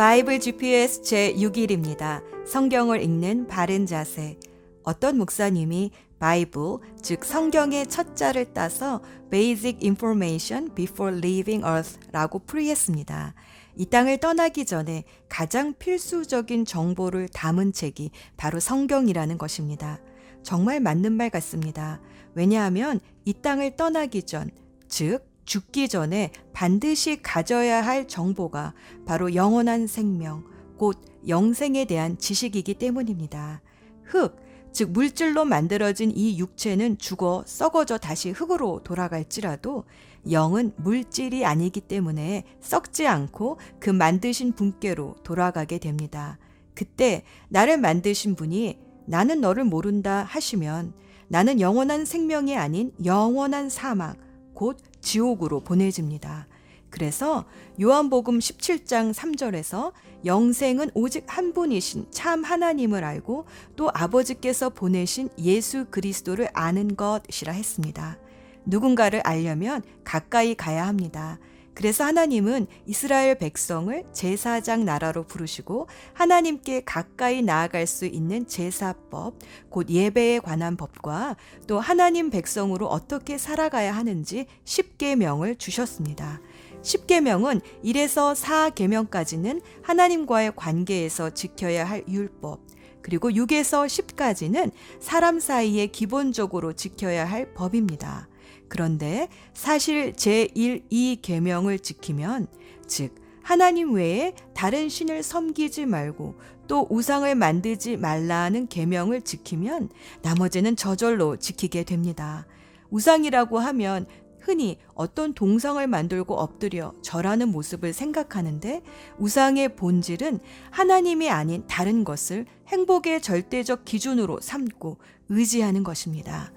[0.00, 2.22] 바이블 GPS 제 6일입니다.
[2.46, 4.38] 성경을 읽는 바른 자세.
[4.82, 13.34] 어떤 목사님이 바이블, 즉 성경의 첫 자를 따서 Basic Information Before Leaving Earth라고 풀이했습니다.
[13.76, 20.00] 이 땅을 떠나기 전에 가장 필수적인 정보를 담은 책이 바로 성경이라는 것입니다.
[20.42, 22.00] 정말 맞는 말 같습니다.
[22.34, 24.50] 왜냐하면 이 땅을 떠나기 전,
[24.88, 28.72] 즉 죽기 전에 반드시 가져야 할 정보가
[29.04, 30.44] 바로 영원한 생명,
[30.76, 33.60] 곧 영생에 대한 지식이기 때문입니다.
[34.04, 34.36] 흙,
[34.70, 39.86] 즉 물질로 만들어진 이 육체는 죽어 썩어져 다시 흙으로 돌아갈지라도
[40.30, 46.38] 영은 물질이 아니기 때문에 썩지 않고 그 만드신 분께로 돌아가게 됩니다.
[46.76, 50.92] 그때 나를 만드신 분이 나는 너를 모른다 하시면
[51.26, 54.14] 나는 영원한 생명이 아닌 영원한 사망,
[54.54, 56.46] 곧 지옥으로 보내집니다.
[56.90, 57.44] 그래서
[57.80, 59.92] 요한복음 17장 3절에서
[60.24, 68.18] 영생은 오직 한 분이신 참 하나님을 알고 또 아버지께서 보내신 예수 그리스도를 아는 것이라 했습니다.
[68.66, 71.38] 누군가를 알려면 가까이 가야 합니다.
[71.80, 79.38] 그래서 하나님은 이스라엘 백성을 제사장 나라로 부르시고 하나님께 가까이 나아갈 수 있는 제사법,
[79.70, 86.42] 곧 예배에 관한 법과 또 하나님 백성으로 어떻게 살아가야 하는지 10계명을 주셨습니다.
[86.82, 92.60] 10계명은 1에서 4계명까지는 하나님과의 관계에서 지켜야 할 율법,
[93.00, 98.28] 그리고 6에서 10까지는 사람 사이에 기본적으로 지켜야 할 법입니다.
[98.70, 102.46] 그런데 사실 제1, 2계명을 지키면
[102.86, 106.36] 즉 하나님 외에 다른 신을 섬기지 말고
[106.68, 109.90] 또 우상을 만들지 말라는 계명을 지키면
[110.22, 112.46] 나머지는 저절로 지키게 됩니다.
[112.90, 114.06] 우상이라고 하면
[114.38, 118.82] 흔히 어떤 동상을 만들고 엎드려 절하는 모습을 생각하는데
[119.18, 120.38] 우상의 본질은
[120.70, 126.52] 하나님이 아닌 다른 것을 행복의 절대적 기준으로 삼고 의지하는 것입니다.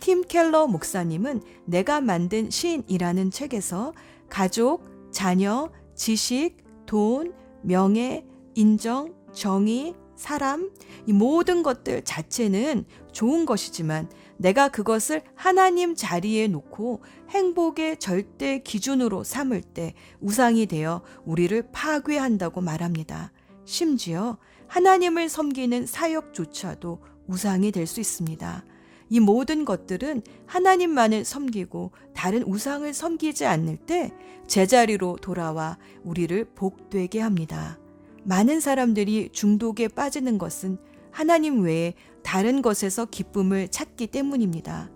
[0.00, 3.92] 팀 켈러 목사님은 내가 만든 시인이라는 책에서
[4.28, 10.70] 가족, 자녀, 지식, 돈, 명예, 인정, 정의, 사람,
[11.06, 19.62] 이 모든 것들 자체는 좋은 것이지만 내가 그것을 하나님 자리에 놓고 행복의 절대 기준으로 삼을
[19.62, 23.32] 때 우상이 되어 우리를 파괴한다고 말합니다.
[23.64, 28.64] 심지어 하나님을 섬기는 사역조차도 우상이 될 수 있습니다.
[29.10, 34.12] 이 모든 것들은 하나님만을 섬기고 다른 우상을 섬기지 않을 때
[34.46, 37.78] 제자리로 돌아와 우리를 복되게 합니다.
[38.24, 40.78] 많은 사람들이 중독에 빠지는 것은
[41.10, 44.90] 하나님 외에 다른 것에서 기쁨을 찾기 때문입니다.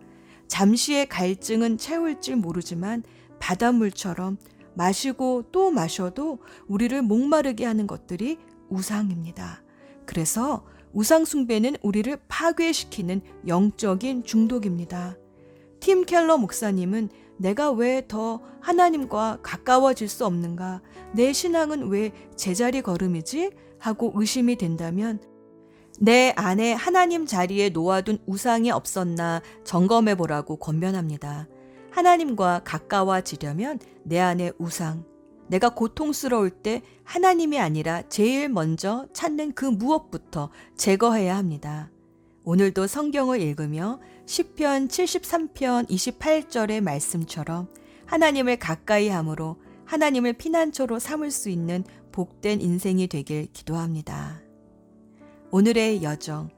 [0.48, 3.02] 잠시의 갈증은 채울지 모르지만
[3.40, 4.36] 바닷물처럼
[4.74, 9.62] 마시고 또 마셔도 우리를 목마르게 하는 것들이 우상입니다.
[10.04, 15.16] 그래서 우상숭배는 우리를 파괴시키는 영적인 중독입니다.
[15.80, 17.08] 팀 켈러 목사님은
[17.38, 20.80] 내가 왜 더 하나님과 가까워질 수 없는가?
[21.12, 23.50] 내 신앙은 왜 제자리 걸음이지?
[23.78, 25.20] 하고 의심이 된다면
[25.98, 31.48] 내 안에 하나님 자리에 놓아둔 우상이 없었나 점검해 보라고 권면합니다.
[31.90, 35.04] 하나님과 가까워지려면 내 안에 우상,
[35.52, 40.48] 내가 고통스러울 때 하나님이 아니라 제일 먼저 찾는 그 무엇부터
[40.78, 41.90] 제거해야 합니다.
[42.44, 47.68] 오늘도 성경을 읽으며 10편 73편 28절의 말씀처럼
[48.06, 54.40] 하나님을 가까이 함으로 하나님을 피난처로 삼을 수 있는 복된 인생이 되길 기도합니다.
[55.50, 56.48] 오늘의 여정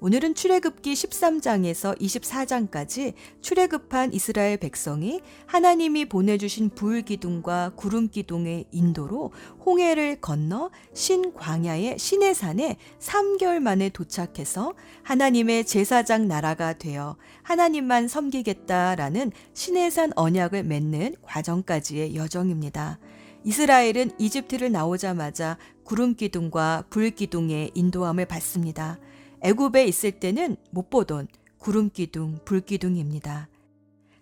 [0.00, 9.32] 오늘은 출애굽기 13장에서 24장까지 출애굽한 이스라엘 백성이 하나님이 보내주신 불 기둥과 구름 기둥의 인도로
[9.64, 20.64] 홍해를 건너 신광야의 시내산에 3개월 만에 도착해서 하나님의 제사장 나라가 되어 하나님만 섬기겠다라는 시내산 언약을
[20.64, 22.98] 맺는 과정까지의 여정입니다.
[23.44, 28.98] 이스라엘은 이집트를 나오자마자 구름 기둥과 불 기둥의 인도함을 받습니다.
[29.44, 33.48] 애굽에 있을 때는 못 보던 구름 기둥, 불 기둥입니다.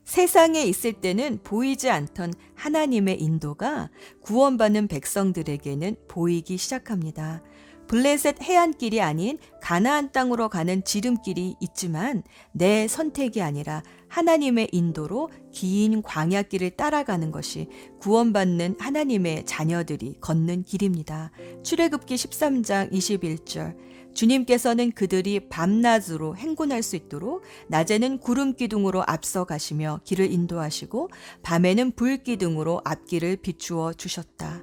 [0.05, 3.89] 세상에 있을 때는 보이지 않던 하나님의 인도가
[4.23, 7.41] 구원받는 백성들에게는 보이기 시작합니다.
[7.87, 16.71] 블레셋 해안길이 아닌 가나안 땅으로 가는 지름길이 있지만 내 선택이 아니라 하나님의 인도로 긴 광야길을
[16.71, 17.69] 따라가는 것이
[18.01, 21.31] 구원받는 하나님의 자녀들이 걷는 길입니다.
[21.63, 30.31] 출애굽기 13장 21절 주님께서는 그들이 밤낮으로 행군할 수 있도록 낮에는 구름 기둥으로 앞서 가시며 길을
[30.31, 31.11] 인도하시고
[31.43, 34.63] 밤에는 불 기둥으로 앞길을 비추어 주셨다.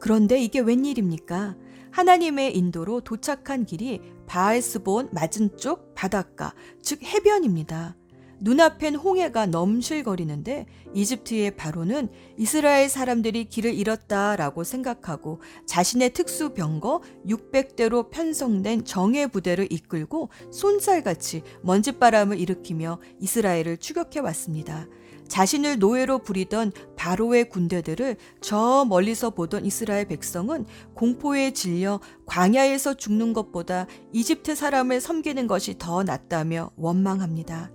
[0.00, 1.56] 그런데 이게 웬일입니까?
[1.90, 6.52] 하나님의 인도로 도착한 길이 바알스본 맞은쪽 바닷가,
[6.82, 7.96] 즉 해변입니다.
[8.44, 18.84] 눈앞엔 홍해가 넘실거리는데 이집트의 바로는 이스라엘 사람들이 길을 잃었다라고 생각하고 자신의 특수 병거 600대로 편성된
[18.84, 24.86] 정예 부대를 이끌고 손살같이 먼지바람을 일으키며 이스라엘을 추격해 왔습니다.
[25.26, 33.86] 자신을 노예로 부리던 바로의 군대들을 저 멀리서 보던 이스라엘 백성은 공포에 질려 광야에서 죽는 것보다
[34.12, 37.70] 이집트 사람을 섬기는 것이 더 낫다며 원망합니다.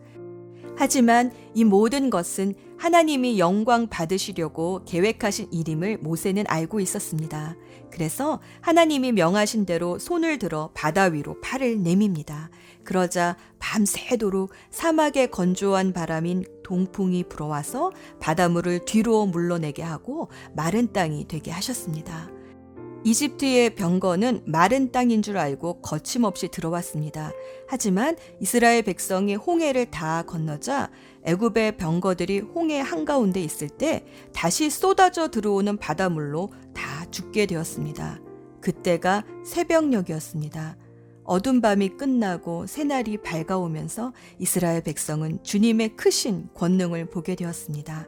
[0.79, 7.57] 하지만 이 모든 것은 하나님이 영광 받으시려고 계획하신 일임을 모세는 알고 있었습니다.
[7.91, 12.49] 그래서 하나님이 명하신 대로 손을 들어 바다 위로 팔을 내밉니다.
[12.85, 17.91] 그러자 밤새도록 사막의 건조한 바람인 동풍이 불어와서
[18.21, 22.38] 바닷물을 뒤로 물러내게 하고 마른 땅이 되게 하셨습니다.
[23.09, 27.31] 이집트의 병거는 마른 땅인 줄 알고 거침없이 들어왔습니다.
[27.67, 30.91] 하지만 이스라엘 백성이 홍해를 다 건너자
[31.23, 38.19] 애굽의 병거들이 홍해 한가운데 있을 때 다시 쏟아져 들어오는 바닷물로 다 죽게 되었습니다.
[38.61, 40.77] 그때가 새벽녘이었습니다.
[41.23, 48.07] 어둠 밤이 끝나고 새날이 밝아오면서 이스라엘 백성은 주님의 크신 권능을 보게 되었습니다.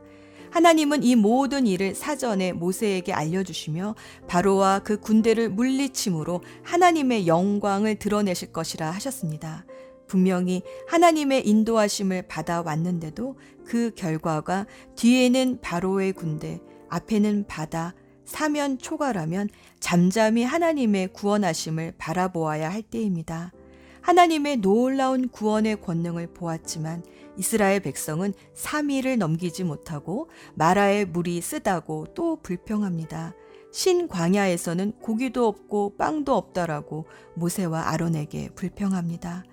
[0.52, 3.96] 하나님은 이 모든 일을 사전에 모세에게 알려주시며
[4.28, 9.66] 바로와 그 군대를 물리침으로 하나님의 영광을 드러내실 것이라 하셨습니다.
[10.08, 14.66] 분명히 하나님의 인도하심을 받아왔는데도 그 결과가
[14.98, 16.60] 뒤에는 바로의 군대,
[16.90, 17.96] 앞에는 바다,
[18.26, 19.50] 사면 초과라면
[19.80, 23.54] 잠잠히 하나님의 구원하심을 바라보아야 할 때입니다.
[24.02, 27.04] 하나님의 놀라운 구원의 권능을 보았지만
[27.38, 33.34] 이스라엘 백성은 3일을 넘기지 못하고 마라의 물이 쓰다고 또 불평합니다.
[33.72, 37.06] 신 광야에서는 고기도 없고 빵도 없다라고
[37.36, 39.46] 모세와 아론에게 불평합니다.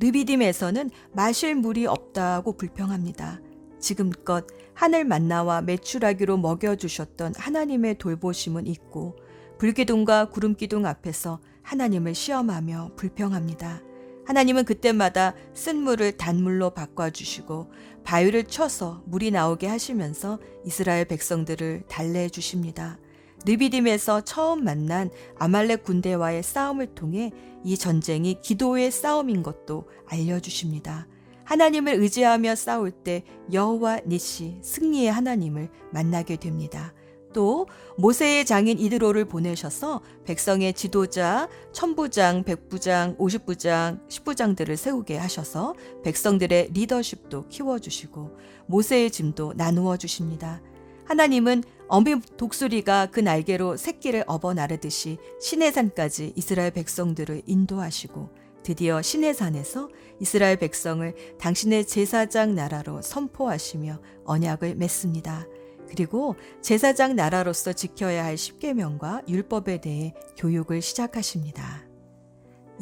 [0.00, 3.40] 르비딤에서는 마실 물이 없다고 불평합니다.
[3.80, 9.16] 지금껏 하늘 만나와 매출하기로 먹여주셨던 하나님의 돌보심은 있고
[9.58, 13.82] 불기둥과 구름기둥 앞에서 하나님을 시험하며 불평합니다.
[14.26, 17.70] 하나님은 그때마다 쓴 물을 단물로 바꿔주시고
[18.04, 22.98] 바위를 쳐서 물이 나오게 하시면서 이스라엘 백성들을 달래 주십니다.
[23.46, 27.30] 느비딤에서 처음 만난 아말렉 군대와의 싸움을 통해
[27.62, 31.06] 이 전쟁이 기도의 싸움인 것도 알려주십니다.
[31.44, 33.22] 하나님을 의지하며 싸울 때
[33.52, 36.94] 여호와 니시 승리의 하나님을 만나게 됩니다.
[37.34, 37.66] 또
[37.98, 48.38] 모세의 장인 이드로를 보내셔서 백성의 지도자, 천부장, 백부장, 오십부장, 십부장들을 세우게 하셔서 백성들의 리더십도 키워주시고
[48.66, 50.62] 모세의 짐도 나누어 주십니다.
[51.04, 58.30] 하나님은 어미 독수리가 그 날개로 새끼를 업어 나르듯이 시내산까지 이스라엘 백성들을 인도하시고
[58.62, 59.90] 드디어 시내산에서
[60.20, 65.46] 이스라엘 백성을 당신의 제사장 나라로 선포하시며 언약을 맺습니다.
[65.88, 71.84] 그리고 제사장 나라로서 지켜야 할 십계명과 율법에 대해 교육을 시작하십니다.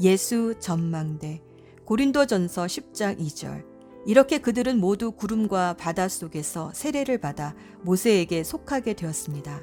[0.00, 1.43] 예수 전망대
[1.84, 3.64] 고린도전서 10장 2절
[4.06, 9.62] 이렇게 그들은 모두 구름과 바다 속에서 세례를 받아 모세에게 속하게 되었습니다.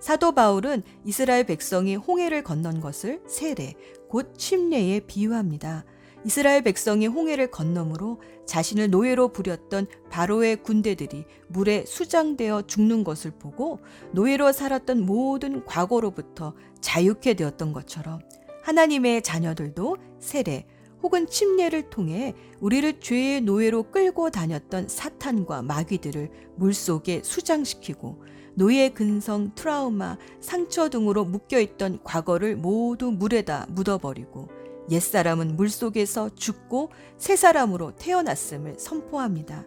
[0.00, 3.74] 사도 바울은 이스라엘 백성이 홍해를 건넌 것을 세례,
[4.08, 5.84] 곧 침례에 비유합니다.
[6.24, 13.78] 이스라엘 백성이 홍해를 건너므로 자신을 노예로 부렸던 바로의 군대들이 물에 수장되어 죽는 것을 보고
[14.12, 18.20] 노예로 살았던 모든 과거로부터 자유케 되었던 것처럼
[18.62, 20.66] 하나님의 자녀들도 세례
[21.02, 28.22] 혹은 침례를 통해 우리를 죄의 노예로 끌고 다녔던 사탄과 마귀들을 물속에 수장시키고
[28.54, 34.48] 노예 근성, 트라우마, 상처 등으로 묶여있던 과거를 모두 물에다 묻어버리고
[34.90, 39.66] 옛사람은 물속에서 죽고 새 사람으로 태어났음을 선포합니다.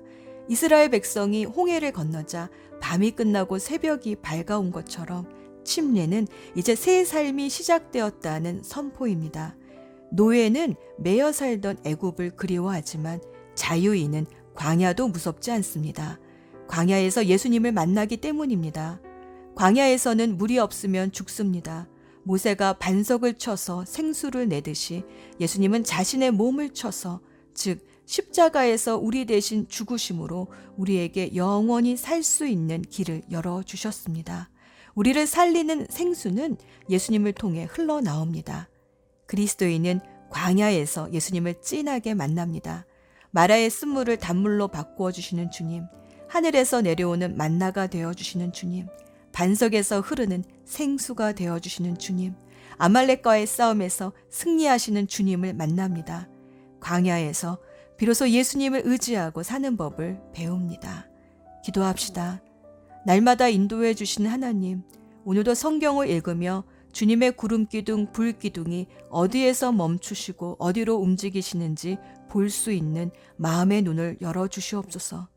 [0.50, 2.50] 이스라엘 백성이 홍해를 건너자
[2.82, 5.28] 밤이 끝나고 새벽이 밝아온 것처럼
[5.64, 9.56] 침례는 이제 새 삶이 시작되었다는 선포입니다.
[10.12, 13.22] 노예는 매여 살던 애굽을 그리워하지만
[13.56, 16.20] 자유인은 광야도 무섭지 않습니다.
[16.68, 19.02] 광야에서 예수님을 만나기 때문입니다.
[19.56, 21.88] 광야에서는 물이 없으면 죽습니다.
[22.24, 25.04] 모세가 반석을 쳐서 생수를 내듯이
[25.40, 27.22] 예수님은 자신의 몸을 쳐서
[27.54, 34.50] 즉 십자가에서 우리 대신 죽으심으로 우리에게 영원히 살 수 있는 길을 열어 주셨습니다.
[34.96, 36.58] 우리를 살리는 생수는
[36.90, 38.70] 예수님을 통해 흘러나옵니다.
[39.26, 42.86] 그리스도인은 광야에서 예수님을 진하게 만납니다.
[43.32, 45.86] 마라의 쓴물을 단물로 바꾸어 주시는 주님,
[46.28, 48.88] 하늘에서 내려오는 만나가 되어 주시는 주님,
[49.34, 52.36] 반석에서 흐르는 생수가 되어 주시는 주님,
[52.78, 56.30] 아말렉과의 싸움에서 승리하시는 주님을 만납니다.
[56.80, 57.60] 광야에서
[57.98, 61.08] 비로소 예수님을 의지하고 사는 법을 배웁니다.
[61.64, 62.42] 기도합시다.
[63.06, 64.84] 날마다 인도해 주신 하나님,
[65.26, 71.98] 오늘도 성경을 읽으며 주님의 구름 기둥, 불 기둥이 어디에서 멈추시고 어디로 움직이시는지
[72.30, 75.28] 볼 수 있는 마음의 눈을 열어 주시옵소서.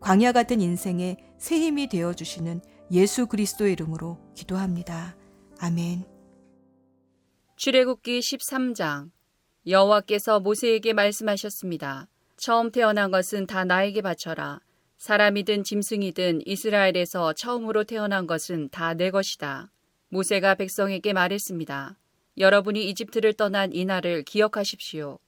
[0.00, 2.60] 광야 같은 인생에 새 힘이 되어 주시는
[2.94, 5.16] 예수 그리스도의 이름으로 기도합니다.
[5.58, 6.04] 아멘.
[7.56, 9.10] 출애굽기 13장
[9.66, 12.06] 여호와께서 모세에게 말씀하셨습니다.
[12.36, 14.60] 처음 태어난 것은 다 나에게 바쳐라.
[14.98, 19.72] 사람이든 짐승이든 이스라엘에서 처음으로 태어난 것은 다 내 것이다.
[20.10, 21.98] 모세가 백성에게 말했습니다.
[22.38, 25.18] 여러분이 이집트를 떠난 이날을 기억하십시오.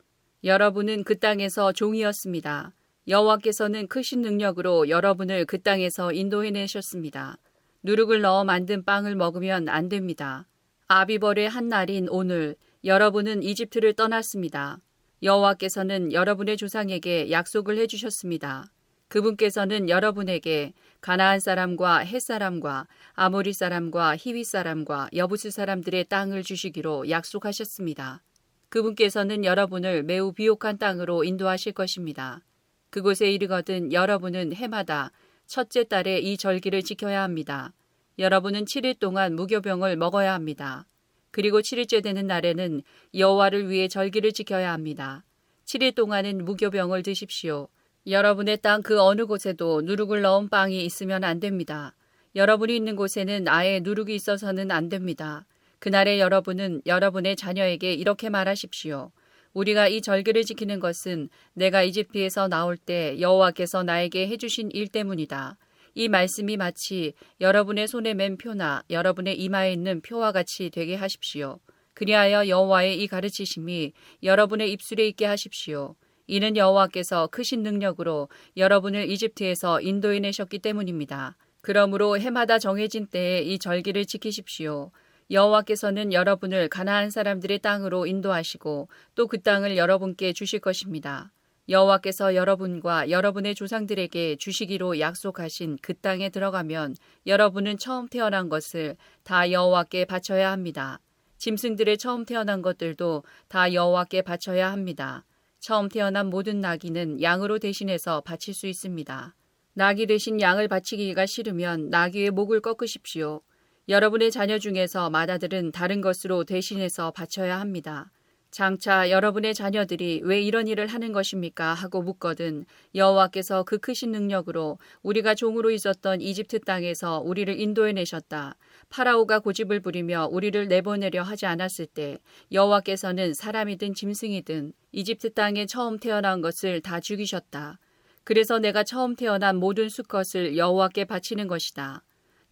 [0.44, 2.75] 여러분은 그 땅에서 종이었습니다.
[3.08, 7.38] 여호와께서는 크신 능력으로 여러분을 그 땅에서 인도해내셨습니다.
[7.86, 10.48] 누룩을 넣어 만든 빵을 먹으면 안 됩니다.
[10.88, 14.80] 아비벌의 한 날인 오늘 여러분은 이집트를 떠났습니다.
[15.22, 18.72] 여호와께서는 여러분의 조상에게 약속을 해주셨습니다.
[19.06, 28.20] 그분께서는 여러분에게 가나안 사람과 헷 사람과 아모리 사람과 히위 사람과 여부스 사람들의 땅을 주시기로 약속하셨습니다.
[28.68, 32.42] 그분께서는 여러분을 매우 비옥한 땅으로 인도하실 것입니다.
[32.90, 35.12] 그곳에 이르거든 여러분은 해마다
[35.46, 37.72] 첫째 달에 이 절기를 지켜야 합니다.
[38.18, 40.86] 여러분은 7일 동안 무교병을 먹어야 합니다.
[41.30, 42.82] 그리고 7일째 되는 날에는
[43.14, 45.24] 여호와를 위해 절기를 지켜야 합니다.
[45.66, 47.68] 7일 동안은 무교병을 드십시오.
[48.06, 51.94] 여러분의 땅 그 어느 곳에도 누룩을 넣은 빵이 있으면 안 됩니다.
[52.34, 55.46] 여러분이 있는 곳에는 아예 누룩이 있어서는 안 됩니다.
[55.78, 59.10] 그날에 여러분은 여러분의 자녀에게 이렇게 말하십시오.
[59.56, 65.56] 우리가 이 절기를 지키는 것은 내가 이집트에서 나올 때 여호와께서 나에게 해주신 일 때문이다.
[65.94, 71.58] 이 말씀이 마치 여러분의 손에 맨 표나 여러분의 이마에 있는 표와 같이 되게 하십시오.
[71.94, 75.96] 그리하여 여호와의 이 가르치심이 여러분의 입술에 있게 하십시오.
[76.26, 81.34] 이는 여호와께서 크신 능력으로 여러분을 이집트에서 인도해 내셨기 때문입니다.
[81.62, 84.90] 그러므로 해마다 정해진 때에 이 절기를 지키십시오.
[85.30, 91.33] 여호와께서는 여러분을 가나안 사람들의 땅으로 인도하시고 또 그 땅을 여러분께 주실 것입니다.
[91.68, 96.95] 여호와께서 여러분과 여러분의 조상들에게 주시기로 약속하신 그 땅에 들어가면
[97.26, 101.00] 여러분은 처음 태어난 것을 다 여호와께 바쳐야 합니다.
[101.38, 105.25] 짐승들의 처음 태어난 것들도 다 여호와께 바쳐야 합니다.
[105.59, 109.35] 처음 태어난 모든 나귀는 양으로 대신해서 바칠 수 있습니다.
[109.75, 113.40] 나귀 대신 양을 바치기가 싫으면 나귀의 목을 꺾으십시오.
[113.88, 118.10] 여러분의 자녀 중에서 마다들은 다른 것으로 대신해서 바쳐야 합니다.
[118.50, 121.72] 장차 여러분의 자녀들이 왜 이런 일을 하는 것입니까?
[121.72, 122.64] 하고 묻거든
[122.96, 128.56] 여호와께서 그 크신 능력으로 우리가 종으로 있었던 이집트 땅에서 우리를 인도해 내셨다.
[128.88, 132.18] 파라오가 고집을 부리며 우리를 내보내려 하지 않았을 때
[132.50, 137.78] 여호와께서는 사람이든 짐승이든 이집트 땅에 처음 태어난 것을 다 죽이셨다.
[138.24, 142.02] 그래서 내가 처음 태어난 모든 수컷을 여호와께 바치는 것이다.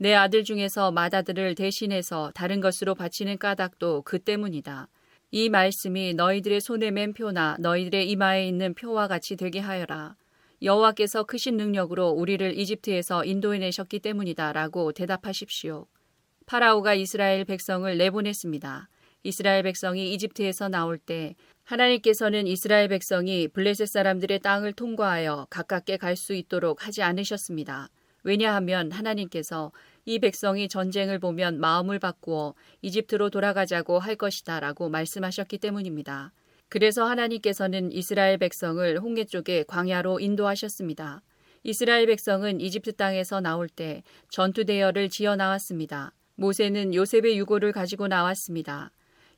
[0.04, 4.88] 내 아들 중에서 맏아들을 대신해서 다른 것으로 바치는 까닭도 그 때문이다.
[5.30, 10.16] 이 말씀이 너희들의 손에 맨 표나 너희들의 이마에 있는 표와 같이 되게 하여라.
[10.60, 15.86] 여호와께서 크신 능력으로 우리를 이집트에서 인도해 내셨기 때문이다라고 대답하십시오.
[16.44, 18.90] 파라오가 이스라엘 백성을 내보냈습니다.
[19.22, 26.34] 이스라엘 백성이 이집트에서 나올 때 하나님께서는 이스라엘 백성이 블레셋 사람들의 땅을 통과하여 가깝게 갈 수
[26.34, 27.88] 있도록 하지 않으셨습니다.
[28.24, 29.70] 왜냐하면 하나님께서
[30.06, 36.32] 이 백성이 전쟁을 보면 마음을 바꾸어 이집트로 돌아가자고 할 것이다 라고 말씀하셨기 때문입니다.
[36.68, 41.22] 그래서 하나님께서는 이스라엘 백성을 홍해 쪽에 광야로 인도하셨습니다.
[41.62, 46.12] 이스라엘 백성은 이집트 땅에서 나올 때 전투 대열을 지어 나왔습니다.
[46.36, 48.90] 모세는 요셉의 유고를 가지고 나왔습니다.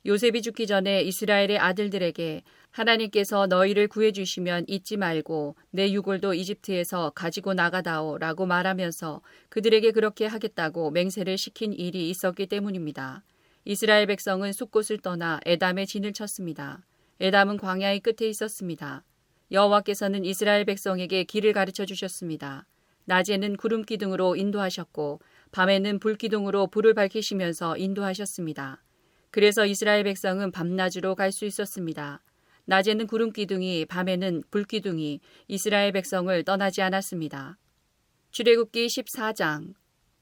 [0.05, 8.17] 요셉이 죽기 전에 이스라엘의 아들들에게 하나님께서 너희를 구해주시면 잊지 말고 내 유골도 이집트에서 가지고 나가다오
[8.19, 13.23] 라고 말하면서 그들에게 그렇게 하겠다고 맹세를 시킨 일이 있었기 때문입니다.
[13.65, 16.85] 이스라엘 백성은 숲곳을 떠나 에담에 진을 쳤습니다.
[17.19, 19.03] 에담은 광야의 끝에 있었습니다.
[19.51, 22.67] 여호와께서는 이스라엘 백성에게 길을 가르쳐 주셨습니다.
[23.05, 25.21] 낮에는 구름 기둥으로 인도하셨고
[25.51, 28.83] 밤에는 불 기둥으로 불을 밝히시면서 인도하셨습니다.
[29.31, 32.21] 그래서 이스라엘 백성은 밤낮으로 갈 수 있었습니다.
[32.67, 37.57] 낮에는 구름 기둥이 밤에는 불 기둥이 이스라엘 백성을 떠나지 않았습니다.
[38.31, 39.73] 출애굽기 14장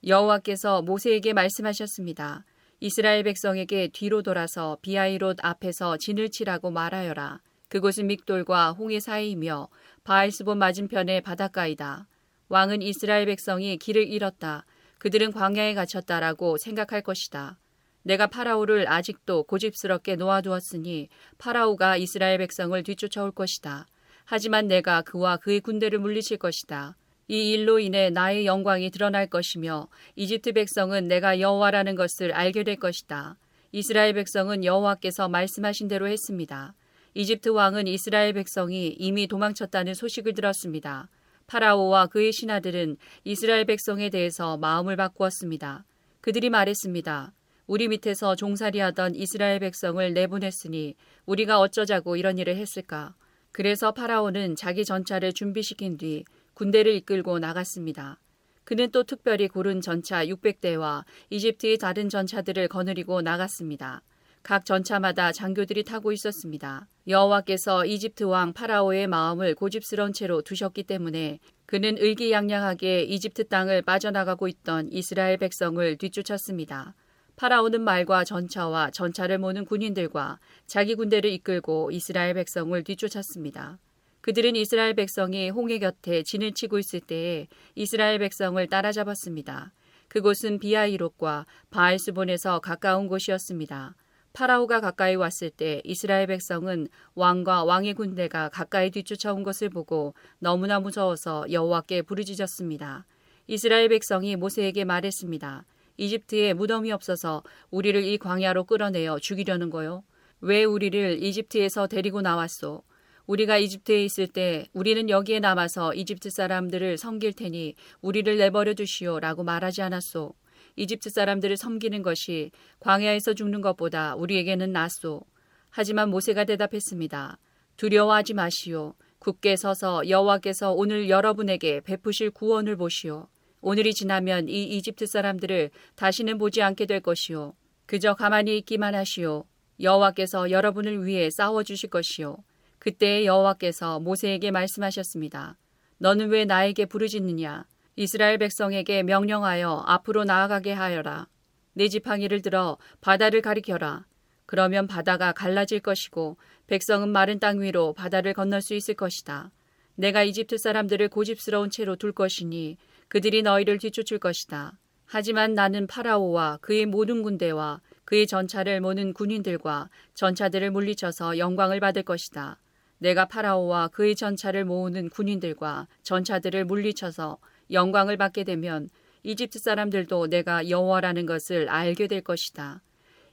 [0.05, 2.45] 여호와께서 모세에게 말씀하셨습니다.
[2.79, 7.41] 이스라엘 백성에게 뒤로 돌아서 비아이롯 앞에서 진을 치라고 말하여라.
[7.69, 9.69] 그곳은 믹돌과 홍해 사이이며
[10.03, 12.07] 바알스본 맞은편의 바닷가이다.
[12.49, 14.65] 왕은 이스라엘 백성이 길을 잃었다.
[14.99, 17.57] 그들은 광야에 갇혔다라고 생각할 것이다.
[18.05, 21.09] 내가 파라오를 아직도 고집스럽게 놓아두었으니
[21.39, 23.87] 파라오가 이스라엘 백성을 뒤쫓아올 것이다.
[24.25, 26.95] 하지만 내가 그와 그의 군대를 물리칠 것이다.
[27.27, 33.39] 이 일로 인해 나의 영광이 드러날 것이며 이집트 백성은 내가 여호와라는 것을 알게 될 것이다.
[33.71, 36.75] 이스라엘 백성은 여호와께서 말씀하신 대로 했습니다.
[37.15, 41.09] 이집트 왕은 이스라엘 백성이 이미 도망쳤다는 소식을 들었습니다.
[41.47, 45.85] 파라오와 그의 신하들은 이스라엘 백성에 대해서 마음을 바꾸었습니다.
[46.21, 47.33] 그들이 말했습니다.
[47.67, 50.95] 우리 밑에서 종살이 하던 이스라엘 백성을 내보냈으니
[51.25, 53.15] 우리가 어쩌자고 이런 일을 했을까?
[53.51, 58.19] 그래서 파라오는 자기 전차를 준비시킨 뒤 군대를 이끌고 나갔습니다.
[58.65, 64.01] 그는 또 특별히 고른 전차 600대와 이집트의 다른 전차들을 거느리고 나갔습니다.
[64.43, 66.87] 각 전차마다 장교들이 타고 있었습니다.
[67.07, 74.89] 여호와께서 이집트 왕 파라오의 마음을 고집스러운 채로 두셨기 때문에 그는 의기양양하게 이집트 땅을 빠져나가고 있던
[74.91, 76.93] 이스라엘 백성을 뒤쫓았습니다.
[77.35, 83.77] 파라오는 말과 전차와 전차를 모는 군인들과 자기 군대를 이끌고 이스라엘 백성을 뒤쫓았습니다.
[84.21, 89.73] 그들은 이스라엘 백성이 홍해 곁에 진을 치고 있을 때에 이스라엘 백성을 따라잡았습니다.
[90.07, 93.95] 그곳은 비아이롯과 바알스본에서 가까운 곳이었습니다.
[94.33, 101.45] 파라오가 가까이 왔을 때 이스라엘 백성은 왕과 왕의 군대가 가까이 뒤쫓아온 것을 보고 너무나 무서워서
[101.51, 103.05] 여호와께 부르짖었습니다.
[103.47, 105.65] 이스라엘 백성이 모세에게 말했습니다.
[105.97, 110.03] 이집트에 무덤이 없어서 우리를 이 광야로 끌어내어 죽이려는 거요.
[110.41, 112.83] 왜 우리를 이집트에서 데리고 나왔소?
[113.25, 119.43] 우리가 이집트에 있을 때 우리는 여기에 남아서 이집트 사람들을 섬길 테니 우리를 내버려 두시오 라고
[119.43, 120.33] 말하지 않았소.
[120.75, 125.21] 이집트 사람들을 섬기는 것이 광야에서 죽는 것보다 우리에게는 낫소.
[125.69, 127.39] 하지만 모세가 대답했습니다.
[127.77, 128.93] 두려워하지 마시오.
[129.19, 133.27] 굳게 서서 여호와께서 오늘 여러분에게 베푸실 구원을 보시오.
[133.61, 137.53] 오늘이 지나면 이 이집트 사람들을 다시는 보지 않게 될 것이오.
[137.85, 139.45] 그저 가만히 있기만 하시오.
[139.79, 142.37] 여호와께서 여러분을 위해 싸워 주실 것이오.
[142.79, 145.57] 그때 여호와께서 모세에게 말씀하셨습니다.
[145.97, 147.65] 너는 왜 나에게 부르짖느냐?
[147.95, 151.27] 이스라엘 백성에게 명령하여 앞으로 나아가게 하여라.
[151.73, 154.05] 내 지팡이를 들어 바다를 가리켜라.
[154.45, 159.51] 그러면 바다가 갈라질 것이고 백성은 마른 땅 위로 바다를 건널 수 있을 것이다.
[159.95, 162.77] 내가 이집트 사람들을 고집스러운 채로 둘 것이니
[163.15, 164.77] 그들이 너희를 뒤쫓을 것이다.
[165.05, 172.59] 하지만 나는 파라오와 그의 모든 군대와 그의 전차를 모는 군인들과 전차들을 물리쳐서 영광을 받을 것이다.
[172.97, 177.37] 내가 파라오와 그의 전차를 모으는 군인들과 전차들을 물리쳐서
[177.71, 178.89] 영광을 받게 되면
[179.23, 182.81] 이집트 사람들도 내가 여호와라는 것을 알게 될 것이다.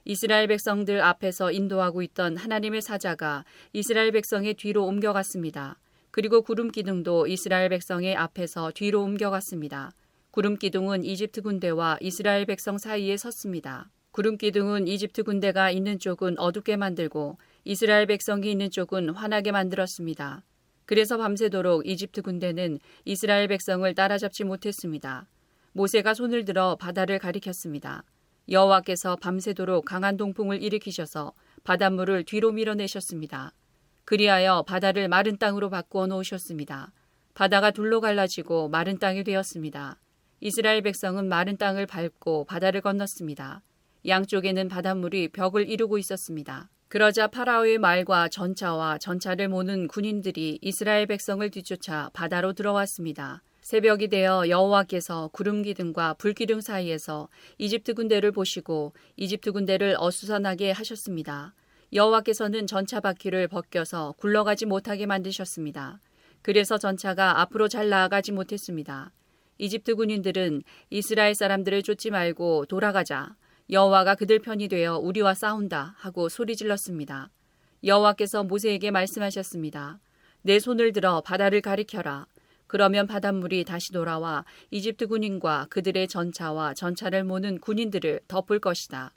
[0.05, 3.43] 이스라엘 백성들 앞에서 인도하고 있던 하나님의 사자가
[3.73, 5.77] 이스라엘 백성의 뒤로 옮겨갔습니다.
[6.13, 9.93] 그리고 구름 기둥도 이스라엘 백성의 앞에서 뒤로 옮겨갔습니다.
[10.29, 13.89] 구름 기둥은 이집트 군대와 이스라엘 백성 사이에 섰습니다.
[14.11, 20.43] 구름 기둥은 이집트 군대가 있는 쪽은 어둡게 만들고 이스라엘 백성이 있는 쪽은 환하게 만들었습니다.
[20.85, 25.27] 그래서 밤새도록 이집트 군대는 이스라엘 백성을 따라잡지 못했습니다.
[25.71, 28.03] 모세가 손을 들어 바다를 가리켰습니다.
[28.49, 33.53] 여호와께서 밤새도록 강한 동풍을 일으키셔서 바닷물을 뒤로 밀어내셨습니다.
[34.05, 36.91] 그리하여 바다를 마른 땅으로 바꾸어 놓으셨습니다.
[37.33, 39.99] 바다가 둘로 갈라지고 마른 땅이 되었습니다.
[40.39, 43.61] 이스라엘 백성은 마른 땅을 밟고 바다를 건넜습니다.
[44.05, 46.69] 양쪽에는 바닷물이 벽을 이루고 있었습니다.
[46.89, 53.41] 그러자 파라오의 말과 전차와 전차를 모는 군인들이 이스라엘 백성을 뒤쫓아 바다로 들어왔습니다.
[53.61, 61.55] 새벽이 되어 여호와께서 구름 기둥과 불 기둥 사이에서 이집트 군대를 보시고 이집트 군대를 어수선하게 하셨습니다.
[61.93, 65.99] 여호와께서는 전차 바퀴를 벗겨서 굴러가지 못하게 만드셨습니다.
[66.41, 69.11] 그래서 전차가 앞으로 잘 나아가지 못했습니다.
[69.59, 73.35] 이집트 군인들은 이스라엘 사람들을 쫓지 말고 돌아가자.
[73.69, 77.29] 여호와가 그들 편이 되어 우리와 싸운다 하고 소리 질렀습니다.
[77.83, 79.99] 여호와께서 모세에게 말씀하셨습니다.
[80.41, 82.25] 내 손을 들어 바다를 가리켜라.
[82.65, 89.11] 그러면 바닷물이 다시 돌아와 이집트 군인과 그들의 전차와 전차를 모는 군인들을 덮을 것이다.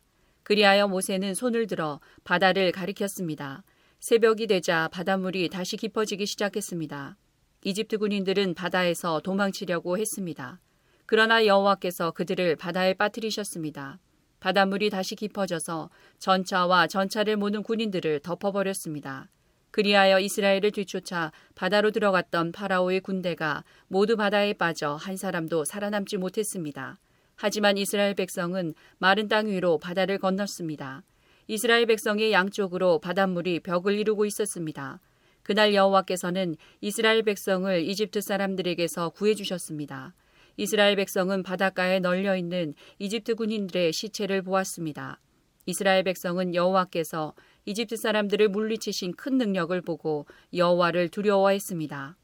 [0.46, 3.64] 그리하여 모세는 손을 들어 바다를 가리켰습니다.
[3.98, 7.16] 새벽이 되자 바닷물이 다시 깊어지기 시작했습니다.
[7.64, 10.60] 이집트 군인들은 바다에서 도망치려고 했습니다.
[11.04, 13.98] 그러나 여호와께서 그들을 바다에 빠뜨리셨습니다.
[14.38, 19.28] 바닷물이 다시 깊어져서 전차와 전차를 모는 군인들을 덮어버렸습니다.
[19.72, 27.00] 그리하여 이스라엘을 뒤쫓아 바다로 들어갔던 파라오의 군대가 모두 바다에 빠져 한 사람도 살아남지 못했습니다.
[27.36, 31.04] 하지만 이스라엘 백성은 마른 땅 위로 바다를 건넜습니다.
[31.48, 35.00] 이스라엘 백성의 양쪽으로 바닷물이 벽을 이루고 있었습니다.
[35.42, 40.14] 그날 여호와께서는 이스라엘 백성을 이집트 사람들에게서 구해 주셨습니다.
[40.56, 45.20] 이스라엘 백성은 바닷가에 널려 있는 이집트 군인들의 시체를 보았습니다.
[45.66, 47.34] 이스라엘 백성은 여호와께서
[47.66, 52.16] 이집트 사람들을 물리치신 큰 능력을 보고 여호와를 두려워했습니다.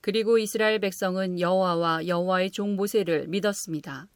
[0.00, 4.06] 그리고 이스라엘 백성은 여호와와 여호와의 종 모세를 믿었습니다.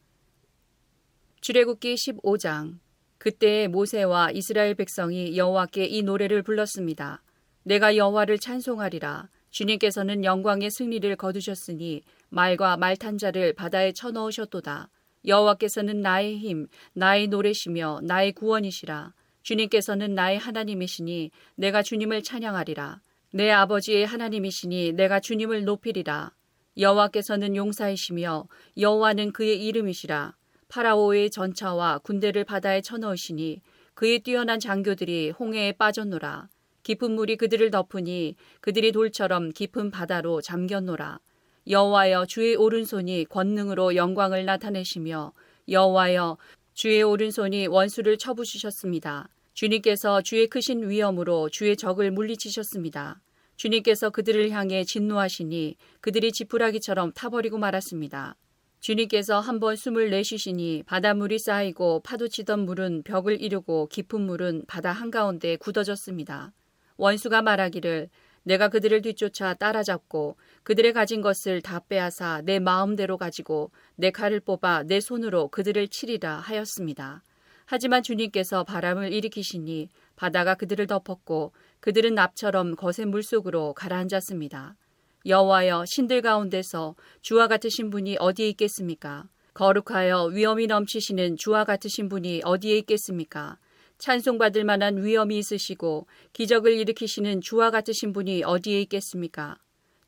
[1.42, 2.78] 출애굽기 15장
[3.18, 7.20] 그때 모세와 이스라엘 백성이 여호와께 이 노래를 불렀습니다.
[7.64, 9.28] 내가 여호와를 찬송하리라.
[9.50, 14.88] 주님께서는 영광의 승리를 거두셨으니 말과 말탄 자를 바다에 쳐넣으셨도다.
[15.26, 19.12] 여호와께서는 나의 힘, 나의 노래시며 나의 구원이시라.
[19.42, 23.00] 주님께서는 나의 하나님이시니 내가 주님을 찬양하리라.
[23.32, 26.30] 내 아버지의 하나님이시니 내가 주님을 높이리라.
[26.78, 28.46] 여호와께서는 용사이시며
[28.78, 30.36] 여호와는 그의 이름이시라.
[30.72, 33.60] 파라오의 전차와 군대를 바다에 쳐넣으시니
[33.92, 36.48] 그의 뛰어난 장교들이 홍해에 빠졌노라.
[36.82, 41.20] 깊은 물이 그들을 덮으니 그들이 돌처럼 깊은 바다로 잠겼노라.
[41.68, 45.34] 여호와여 주의 오른손이 권능으로 영광을 나타내시며
[45.68, 46.38] 여호와여
[46.72, 49.28] 주의 오른손이 원수를 쳐부수셨습니다.
[49.52, 53.20] 주님께서 주의 크신 위엄으로 주의 적을 물리치셨습니다.
[53.56, 58.36] 주님께서 그들을 향해 진노하시니 그들이 지푸라기처럼 타버리고 말았습니다.
[58.82, 65.54] 주님께서 한 번 숨을 내쉬시니 바닷물이 쌓이고 파도치던 물은 벽을 이루고 깊은 물은 바다 한가운데
[65.54, 66.52] 굳어졌습니다.
[66.96, 68.08] 원수가 말하기를
[68.42, 74.82] 내가 그들을 뒤쫓아 따라잡고 그들의 가진 것을 다 빼앗아 내 마음대로 가지고 내 칼을 뽑아
[74.82, 77.22] 내 손으로 그들을 치리라 하였습니다.
[77.66, 84.74] 하지만 주님께서 바람을 일으키시니 바다가 그들을 덮었고 그들은 납처럼 거센 물속으로 가라앉았습니다.
[85.24, 89.28] 여호와여 신들 가운데서 주와 같으신 분이 어디에 있겠습니까?
[89.54, 93.58] 거룩하여 위엄이 넘치시는 주와 같으신 분이 어디에 있겠습니까?
[93.98, 99.58] 찬송받을 만한 위엄이 있으시고 기적을 일으키시는 주와 같으신 분이 어디에 있겠습니까?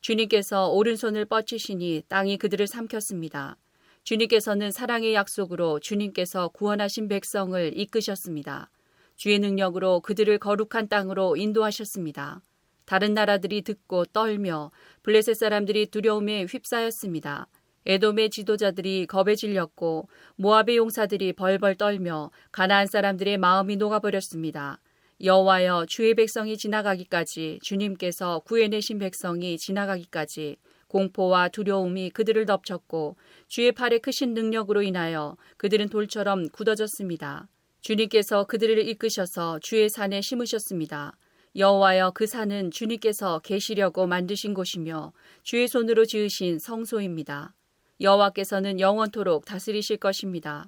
[0.01, 3.57] 주님께서 오른손을 뻗치시니 땅이 그들을 삼켰습니다.
[4.03, 8.69] 주님께서는 사랑의 약속으로 주님께서 구원하신 백성을 이끄셨습니다.
[9.15, 12.41] 주의 능력으로 그들을 거룩한 땅으로 인도하셨습니다.
[12.85, 14.71] 다른 나라들이 듣고 떨며
[15.03, 17.47] 블레셋 사람들이 두려움에 휩싸였습니다.
[17.85, 24.79] 에돔의 지도자들이 겁에 질렸고 모압의 용사들이 벌벌 떨며 가나안 사람들의 마음이 녹아버렸습니다.
[25.21, 33.15] 여호와여 주의 백성이 지나가기까지 주님께서 구해내신 백성이 지나가기까지 공포와 두려움이 그들을 덮쳤고
[33.47, 37.47] 주의 팔의 크신 능력으로 인하여 그들은 돌처럼 굳어졌습니다.
[37.81, 41.13] 주님께서 그들을 이끄셔서 주의 산에 심으셨습니다.
[41.57, 47.53] 여호와여 그 산은 주님께서 계시려고 만드신 곳이며 주의 손으로 지으신 성소입니다.
[48.01, 50.67] 여호와께서는 영원토록 다스리실 것입니다.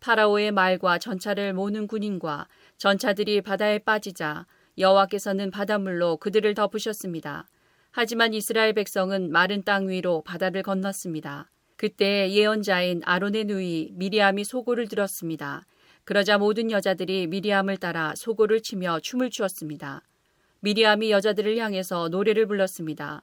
[0.00, 4.46] 파라오의 말과 전차를 모는 군인과 전차들이 바다에 빠지자
[4.76, 7.48] 여호와께서는 바닷물로 그들을 덮으셨습니다.
[7.90, 11.50] 하지만 이스라엘 백성은 마른 땅 위로 바다를 건넜습니다.
[11.78, 15.64] 그때 예언자인 아론의 누이 미리암이 소고를 들었습니다.
[16.04, 20.02] 그러자 모든 여자들이 미리암을 따라 소고를 치며 춤을 추었습니다.
[20.66, 23.22] 미리암이 여자들을 향해서 노래를 불렀습니다.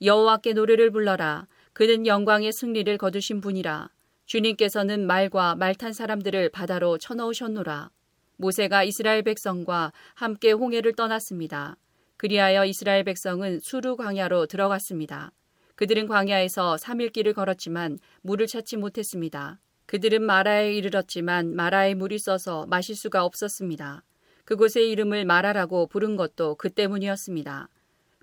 [0.00, 1.48] 여호와께 노래를 불러라.
[1.72, 3.90] 그는 영광의 승리를 거두신 분이라.
[4.26, 7.90] 주님께서는 말과 말탄 사람들을 바다로 쳐넣으셨노라.
[8.36, 11.76] 모세가 이스라엘 백성과 함께 홍해를 떠났습니다.
[12.16, 15.32] 그리하여 이스라엘 백성은 수루 광야로 들어갔습니다.
[15.74, 19.58] 그들은 광야에서 3일 길을 걸었지만 물을 찾지 못했습니다.
[19.86, 24.04] 그들은 마라에 이르렀지만 마라에 물이 써서 마실 수가 없었습니다.
[24.44, 27.68] 그곳의 이름을 마라라고 부른 것도 그 때문이었습니다.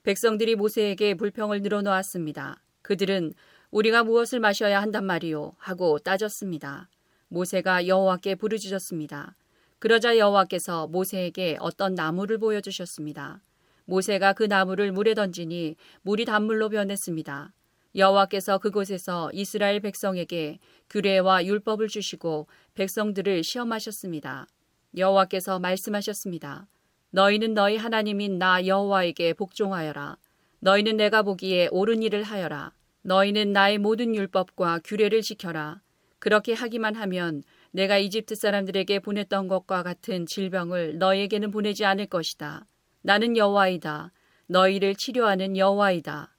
[0.04, 2.62] 백성들이 모세에게 불평을 늘어놓았습니다.
[2.82, 3.34] 그들은
[3.72, 6.90] 우리가 무엇을 마셔야 한단 말이오 하고 따졌습니다.
[7.30, 9.36] 모세가 여호와께 부르짖었습니다.
[9.80, 13.42] 그러자 여호와께서 모세에게 어떤 나무를 보여주셨습니다.
[13.86, 17.54] 모세가 그 나무를 물에 던지니 물이 단물로 변했습니다.
[17.96, 24.48] 여호와께서 그곳에서 이스라엘 백성에게 규례와 율법을 주시고 백성들을 시험하셨습니다.
[24.96, 26.68] 여호와께서 말씀하셨습니다.
[27.12, 30.18] 너희는 너희 하나님인 나 여호와에게 복종하여라.
[30.60, 32.74] 너희는 내가 보기에 옳은 일을 하여라.
[33.04, 35.82] 너희는 나의 모든 율법과 규례를 지켜라.
[36.20, 42.66] 그렇게 하기만 하면 내가 이집트 사람들에게 보냈던 것과 같은 질병을 너희에게는 보내지 않을 것이다.
[43.02, 44.12] 나는 여호와이다.
[44.48, 46.36] 너희를 치료하는 여호와이다.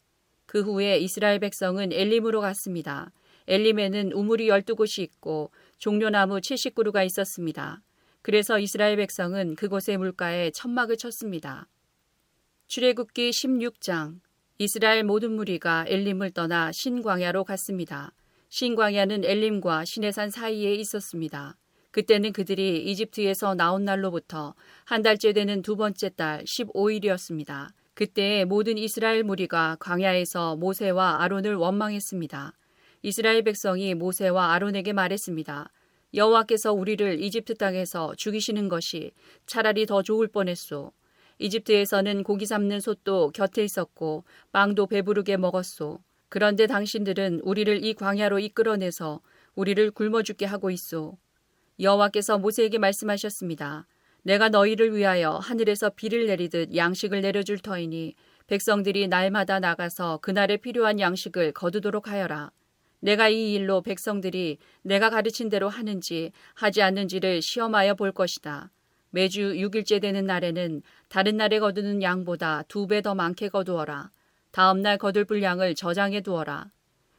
[0.47, 3.11] 그 후에 이스라엘 백성은 엘림으로 갔습니다.
[3.49, 7.83] 엘림에는 우물이 열두 곳이 있고 종려나무 70그루가 있었습니다.
[8.23, 11.69] 그래서 이스라엘 백성은 그곳의 물가에 천막을 쳤습니다.
[12.69, 14.21] 출애굽기 16장
[14.59, 18.13] 이스라엘 모든 무리가 엘림을 떠나 신광야로 갔습니다.
[18.49, 21.57] 신광야는 엘림과 시내산 사이에 있었습니다.
[21.91, 24.55] 그때는 그들이 이집트에서 나온 날로부터
[24.85, 27.69] 한 달째 되는 두 번째 달 15일이었습니다.
[27.95, 32.53] 그때 모든 이스라엘 무리가 광야에서 모세와 아론을 원망했습니다.
[33.03, 35.71] 이스라엘 백성이 모세와 아론에게 말했습니다.
[36.15, 39.13] 여호와께서 우리를 이집트 땅에서 죽이시는 것이
[39.47, 40.93] 차라리 더 좋을 뻔했소.
[41.39, 46.01] 이집트에서는 고기 잡는 솥도 곁에 있었고 빵도 배부르게 먹었소.
[46.29, 49.21] 그런데 당신들은 우리를 이 광야로 이끌어내서
[49.55, 51.19] 우리를 굶어 죽게 하고 있소.
[51.81, 53.87] 여호와께서 모세에게 말씀하셨습니다.
[54.23, 58.15] 내가 너희를 위하여 하늘에서 비를 내리듯 양식을 내려줄 터이니
[58.47, 62.53] 백성들이 날마다 나가서 그날에 필요한 양식을 거두도록 하여라.
[63.03, 68.71] 내가 이 일로 백성들이 내가 가르친 대로 하는지 하지 않는지를 시험하여 볼 것이다.
[69.11, 74.11] 매주 6일째 되는 날에는 다른 날에 거두는 양보다 두 배 더 많게 거두어라.
[74.53, 76.71] 다음 날 거둘 분량을 저장해 두어라.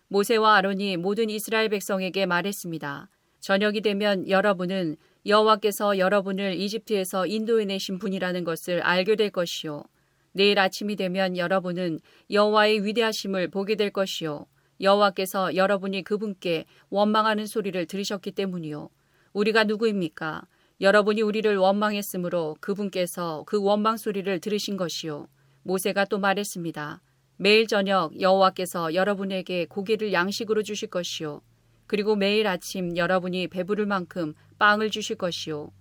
[0.08, 3.10] 모세와 아론이 모든 이스라엘 백성에게 말했습니다.
[3.41, 9.84] 저녁이 되면 여러분은 여호와께서 여러분을 이집트에서 인도해내신 분이라는 것을 알게 될 것이요.
[10.32, 12.00] 내일 아침이 되면 여러분은
[12.32, 14.46] 여호와의 위대하심을 보게 될 것이요.
[14.84, 18.89] 여호와께서 여러분이 그분께 원망하는 소리를 들으셨기 때문이요.
[19.34, 20.43] 우리가 누구입니까?
[20.82, 25.28] 여러분이 우리를 원망했으므로 그분께서 그 원망 소리를 들으신 것이요.
[25.63, 27.02] 모세가 또 말했습니다.
[27.38, 31.41] 매일 저녁 여호와께서 여러분에게 고기를 양식으로 주실 것이요.
[31.88, 35.72] 그리고 매일 아침 여러분이 배부를 만큼 빵을 주실 것이요.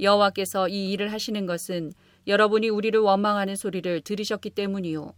[0.00, 1.92] 여호와께서 이 일을 하시는 것은
[2.26, 5.12] 여러분이 우리를 원망하는 소리를 들으셨기 때문이요.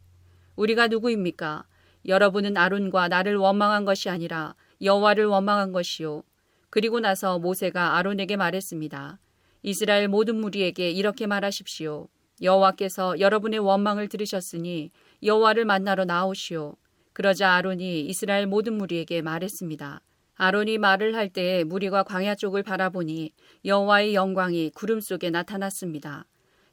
[0.56, 1.64] 우리가 누구입니까?
[2.06, 6.22] 여러분은 아론과 나를 원망한 것이 아니라 여호와를 원망한 것이요.
[6.70, 9.18] 그리고 나서 모세가 아론에게 말했습니다.
[9.62, 12.08] 이스라엘 모든 무리에게 이렇게 말하십시오.
[12.42, 14.90] 여호와께서 여러분의 원망을 들으셨으니
[15.22, 16.76] 여호와를 만나러 나오시오.
[17.12, 20.00] 그러자 아론이 이스라엘 모든 무리에게 말했습니다.
[20.34, 23.32] 아론이 말을 할 때에 무리가 광야 쪽을 바라보니
[23.64, 26.26] 여호와의 영광이 구름 속에 나타났습니다.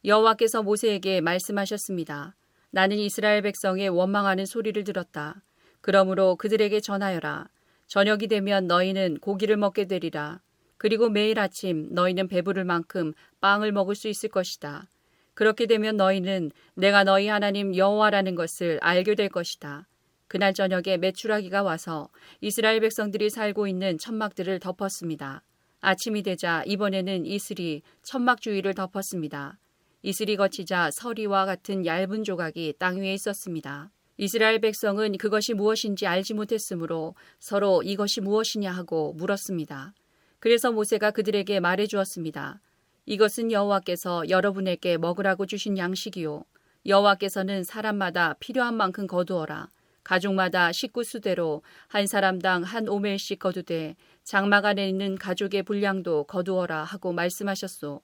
[0.03, 2.35] 여호와께서 모세에게 말씀하셨습니다.
[2.71, 5.43] 나는 이스라엘 백성의 원망하는 소리를 들었다.
[5.81, 7.47] 그러므로 그들에게 전하여라.
[7.87, 10.39] 저녁이 되면 너희는 고기를 먹게 되리라.
[10.77, 14.87] 그리고 매일 아침 너희는 배부를 만큼 빵을 먹을 수 있을 것이다.
[15.33, 19.87] 그렇게 되면 너희는 내가 너희 하나님 여호와라는 것을 알게 될 것이다.
[20.27, 25.43] 그날 저녁에 메추라기가 와서 이스라엘 백성들이 살고 있는 천막들을 덮었습니다.
[25.81, 29.57] 아침이 되자 이번에는 이슬이 천막 주위를 덮었습니다.
[30.03, 33.91] 이슬이 거치자 서리와 같은 얇은 조각이 땅 위에 있었습니다.
[34.17, 39.93] 이스라엘 백성은 그것이 무엇인지 알지 못했으므로 서로 이것이 무엇이냐 하고 물었습니다.
[40.39, 42.61] 그래서 모세가 그들에게 말해 주었습니다.
[43.05, 46.43] 이것은 여호와께서 여러분에게 먹으라고 주신 양식이요.
[46.85, 49.69] 여호와께서는 사람마다 필요한 만큼 거두어라.
[50.03, 57.13] 가족마다 식구 수대로 한 사람당 한 오멜씩 거두되 장막 안에 있는 가족의 분량도 거두어라 하고
[57.13, 58.01] 말씀하셨소.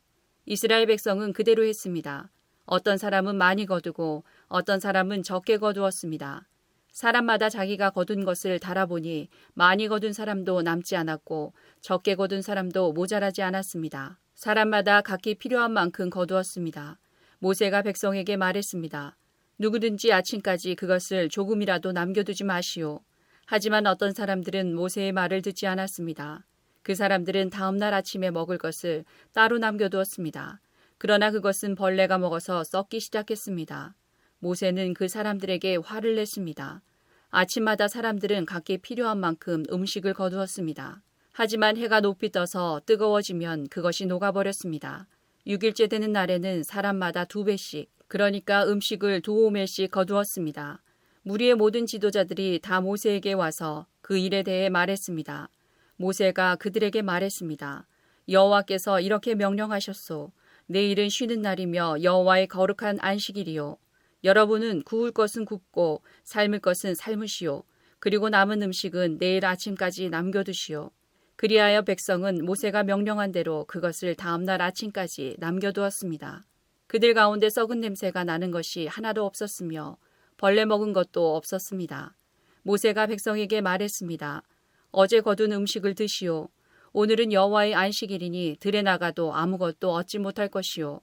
[0.50, 2.32] 이스라엘 백성은 그대로 했습니다.
[2.66, 6.48] 어떤 사람은 많이 거두고 어떤 사람은 적게 거두었습니다.
[6.94, 14.20] 사람마다 자기가 거둔 것을 달아보니 많이 거둔 사람도 남지 않았고 적게 거둔 사람도 모자라지 않았습니다.
[14.36, 16.98] 사람마다 각기 필요한 만큼 거두었습니다.
[17.40, 19.18] 모세가 백성에게 말했습니다.
[19.58, 23.02] 누구든지 아침까지 그것을 조금이라도 남겨두지 마시오.
[23.46, 26.47] 하지만 어떤 사람들은 모세의 말을 듣지 않았습니다.
[26.88, 30.62] 그 사람들은 다음날 아침에 먹을 것을 따로 남겨두었습니다.
[30.98, 33.94] 그러나 그것은 벌레가 먹어서 썩기 시작했습니다.
[34.40, 36.82] 모세는 그 사람들에게 화를 냈습니다.
[37.30, 41.04] 아침마다 사람들은 각기 필요한 만큼 음식을 거두었습니다.
[41.34, 45.08] 하지만 해가 높이 떠서 뜨거워지면 그것이 녹아버렸습니다.
[45.46, 50.82] 6일째 되는 날에는 사람마다 두 배씩, 그러니까 음식을 두 오멜씩 거두었습니다.
[51.24, 55.50] 무리의 모든 지도자들이 다 모세에게 와서 그 일에 대해 말했습니다.
[55.98, 57.88] 모세가 그들에게 말했습니다.
[58.30, 60.32] 여호와께서 이렇게 명령하셨소.
[60.68, 63.78] 내일은 쉬는 날이며 여호와의 거룩한 안식일이요.
[64.24, 67.64] 여러분은 구울 것은 굽고 삶을 것은 삶으시오.
[68.00, 70.92] 그리고 남은 음식은 내일 아침까지 남겨두시오.
[71.36, 76.46] 그리하여 백성은 모세가 명령한 대로 그것을 다음날 아침까지 남겨두었습니다.
[76.88, 79.98] 그들 가운데 썩은 냄새가 나는 것이 하나도 없었으며
[80.38, 82.16] 벌레 먹은 것도 없었습니다.
[82.64, 84.44] 모세가 백성에게 말했습니다.
[84.92, 86.48] 어제 거둔 음식을 드시오.
[86.94, 91.02] 오늘은 여호와의 안식일이니 들에 나가도 아무것도 얻지 못할 것이요.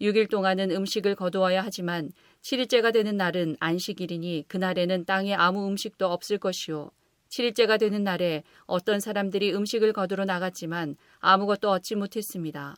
[0.00, 6.90] 6일 동안은 음식을 거두어야 하지만 7일째가 되는 날은 안식일이니 그날에는 땅에 아무 음식도 없을 것이요.
[7.28, 12.76] 7일째가 되는 날에 어떤 사람들이 음식을 거두러 나갔지만 아무것도 얻지 못했습니다.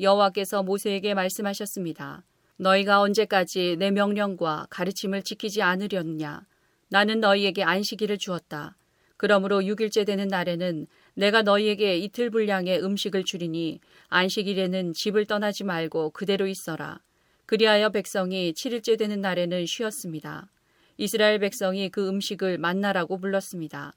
[0.00, 2.24] 여호와께서 모세에게 말씀하셨습니다.
[2.56, 6.46] 너희가 언제까지 내 명령과 가르침을 지키지 않으렸냐?
[6.88, 8.76] 나는 너희에게 안식일을 주었다.
[9.16, 16.46] 그러므로 6일째 되는 날에는 내가 너희에게 이틀 분량의 음식을 주리니 안식일에는 집을 떠나지 말고 그대로
[16.46, 17.00] 있어라.
[17.46, 20.50] 그리하여 백성이 7일째 되는 날에는 쉬었습니다.
[20.96, 23.94] 이스라엘 백성이 그 음식을 만나라고 불렀습니다.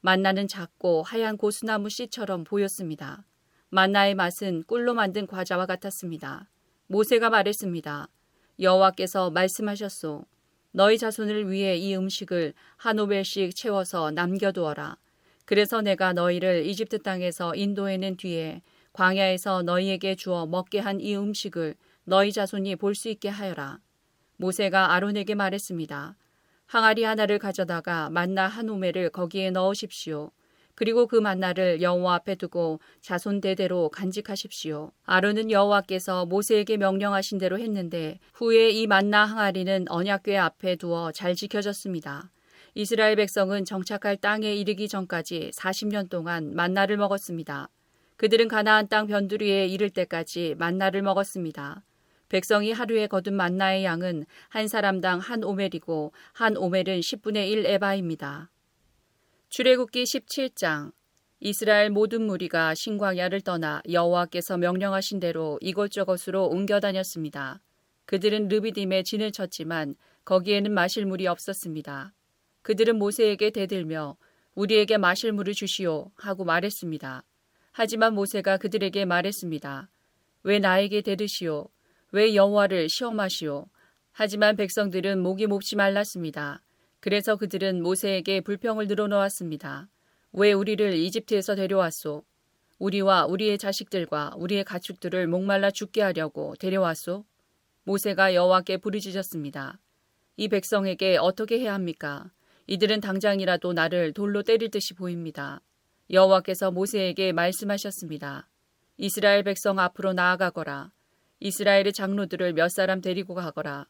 [0.00, 3.24] 만나는 작고 하얀 고수나무 씨처럼 보였습니다.
[3.68, 6.48] 만나의 맛은 꿀로 만든 과자와 같았습니다.
[6.86, 8.08] 모세가 말했습니다.
[8.58, 10.24] 여호와께서 말씀하셨소.
[10.72, 14.96] 너희 자손을 위해 이 음식을 한 오멜씩 채워서 남겨두어라.
[15.44, 22.32] 그래서 내가 너희를 이집트 땅에서 인도해낸 뒤에 광야에서 너희에게 주어 먹게 한 이 음식을 너희
[22.32, 23.80] 자손이 볼 수 있게 하여라.
[24.36, 26.16] 모세가 아론에게 말했습니다.
[26.66, 30.30] 항아리 하나를 가져다가 만나 한 오매를 거기에 넣으십시오.
[30.80, 34.92] 그리고 그 만나를 여호와 앞에 두고 자손 대대로 간직하십시오.
[35.04, 42.30] 아론은 여호와께서 모세에게 명령하신 대로 했는데 후에 이 만나 항아리는 언약궤 앞에 두어 잘 지켜졌습니다.
[42.74, 47.68] 이스라엘 백성은 정착할 땅에 이르기 전까지 40년 동안 만나를 먹었습니다.
[48.16, 51.84] 그들은 가나안 땅 변두리에 이를 때까지 만나를 먹었습니다.
[52.30, 58.48] 백성이 하루에 거둔 만나의 양은 한 사람당 한 오멜이고 한 오멜은 10분의 1 에바입니다.
[59.50, 60.92] 출애굽기 17장
[61.40, 67.60] 이스라엘 모든 무리가 신광야를 떠나 여호와께서 명령하신 대로 이곳저곳으로 옮겨 다녔습니다.
[68.04, 72.14] 그들은 르비딤에 진을 쳤지만 거기에는 마실 물이 없었습니다.
[72.62, 74.16] 그들은 모세에게 대들며
[74.54, 77.24] 우리에게 마실 물을 주시오 하고 말했습니다.
[77.72, 79.90] 하지만 모세가 그들에게 말했습니다.
[80.44, 81.66] 왜 나에게 대드시오?
[82.12, 83.66] 왜 여호와를 시험하시오?
[84.12, 86.62] 하지만 백성들은 목이 몹시 말랐습니다.
[87.00, 89.88] 그래서 그들은 모세에게 불평을 늘어놓았습니다.
[90.32, 92.24] 왜 우리를 이집트에서 데려왔소?
[92.78, 97.24] 우리와 우리의 자식들과 우리의 가축들을 목말라 죽게 하려고 데려왔소?
[97.84, 99.80] 모세가 여호와께 부르짖었습니다.
[100.36, 102.30] 이 백성에게 어떻게 해야 합니까?
[102.66, 105.60] 이들은 당장이라도 나를 돌로 때릴 듯이 보입니다.
[106.10, 108.48] 여호와께서 모세에게 말씀하셨습니다.
[108.96, 110.92] 이스라엘 백성 앞으로 나아가거라.
[111.40, 113.86] 이스라엘의 장로들을 몇 사람 데리고 가거라.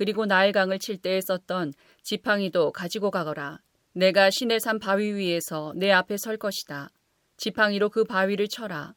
[0.00, 3.60] 그리고 나일강을 칠 때에 썼던 지팡이도 가지고 가거라.
[3.92, 6.88] 내가 신의 산 바위 위에서 내 앞에 설 것이다.
[7.36, 8.94] 지팡이로 그 바위를 쳐라.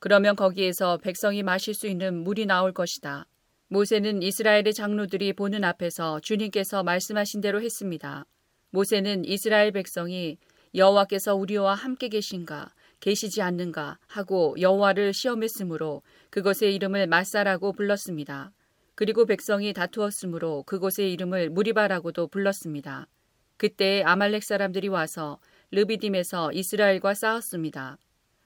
[0.00, 3.28] 그러면 거기에서 백성이 마실 수 있는 물이 나올 것이다.
[3.68, 8.26] 모세는 이스라엘의 장로들이 보는 앞에서 주님께서 말씀하신 대로 했습니다.
[8.70, 10.36] 모세는 이스라엘 백성이
[10.74, 18.50] 여호와께서 우리와 함께 계신가 계시지 않는가 하고 여호와를 시험했으므로 그것의 이름을 마사라고 불렀습니다.
[19.00, 23.06] 그리고 백성이 다투었으므로 그곳의 이름을 무리바라고도 불렀습니다.
[23.56, 25.38] 그때 아말렉 사람들이 와서
[25.70, 27.96] 르비딤에서 이스라엘과 싸웠습니다.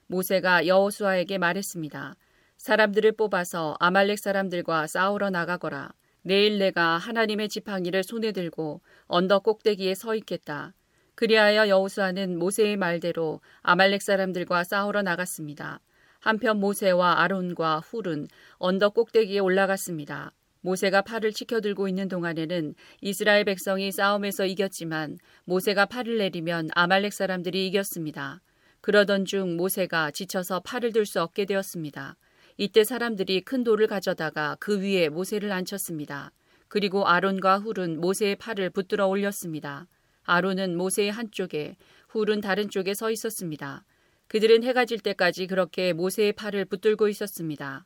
[0.06, 2.14] 모세가 여호수아에게 말했습니다.
[2.56, 5.92] 사람들을 뽑아서 아말렉 사람들과 싸우러 나가거라.
[6.22, 10.72] 내일 내가 하나님의 지팡이를 손에 들고 언덕 꼭대기에 서 있겠다.
[11.16, 15.80] 그리하여 여호수아는 모세의 말대로 아말렉 사람들과 싸우러 나갔습니다.
[16.20, 20.32] 한편 모세와 아론과 훌은 언덕 꼭대기에 올라갔습니다.
[20.64, 28.40] 모세가 팔을 치켜들고 있는 동안에는 이스라엘 백성이 싸움에서 이겼지만 모세가 팔을 내리면 아말렉 사람들이 이겼습니다.
[28.80, 32.16] 그러던 중 모세가 지쳐서 팔을 들 수 없게 되었습니다.
[32.56, 36.32] 이때 사람들이 큰 돌을 가져다가 그 위에 모세를 앉혔습니다.
[36.68, 39.86] 그리고 아론과 훌은 모세의 팔을 붙들어 올렸습니다.
[40.22, 41.76] 아론은 모세의 한쪽에,
[42.08, 43.84] 훌은 다른 쪽에 서 있었습니다.
[44.28, 47.84] 그들은 해가 질 때까지 그렇게 모세의 팔을 붙들고 있었습니다.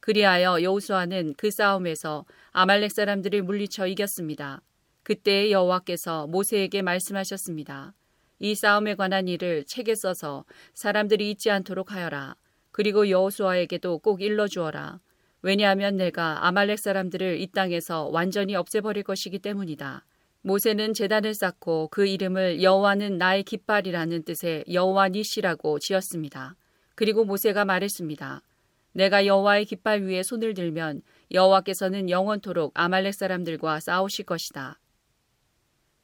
[0.00, 4.62] 그리하여 여호수아는 그 싸움에서 아말렉 사람들을 물리쳐 이겼습니다.
[5.02, 7.94] 그때 여호와께서 모세에게 말씀하셨습니다.
[8.38, 12.36] 이 싸움에 관한 일을 책에 써서 사람들이 잊지 않도록 하여라.
[12.72, 15.00] 그리고 여호수아에게도 꼭 일러 주어라.
[15.42, 20.04] 왜냐하면 내가 아말렉 사람들을 이 땅에서 완전히 없애버릴 것이기 때문이다.
[20.42, 26.56] 모세는 제단을 쌓고 그 이름을 여호와는 나의 깃발이라는 뜻의 여호와 니시라고 지었습니다.
[26.94, 28.42] 그리고 모세가 말했습니다.
[28.92, 34.80] 내가 여호와의 깃발 위에 손을 들면 여호와께서는 영원토록 아말렉 사람들과 싸우실 것이다.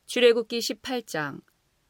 [0.06, 1.40] 출애굽기 18장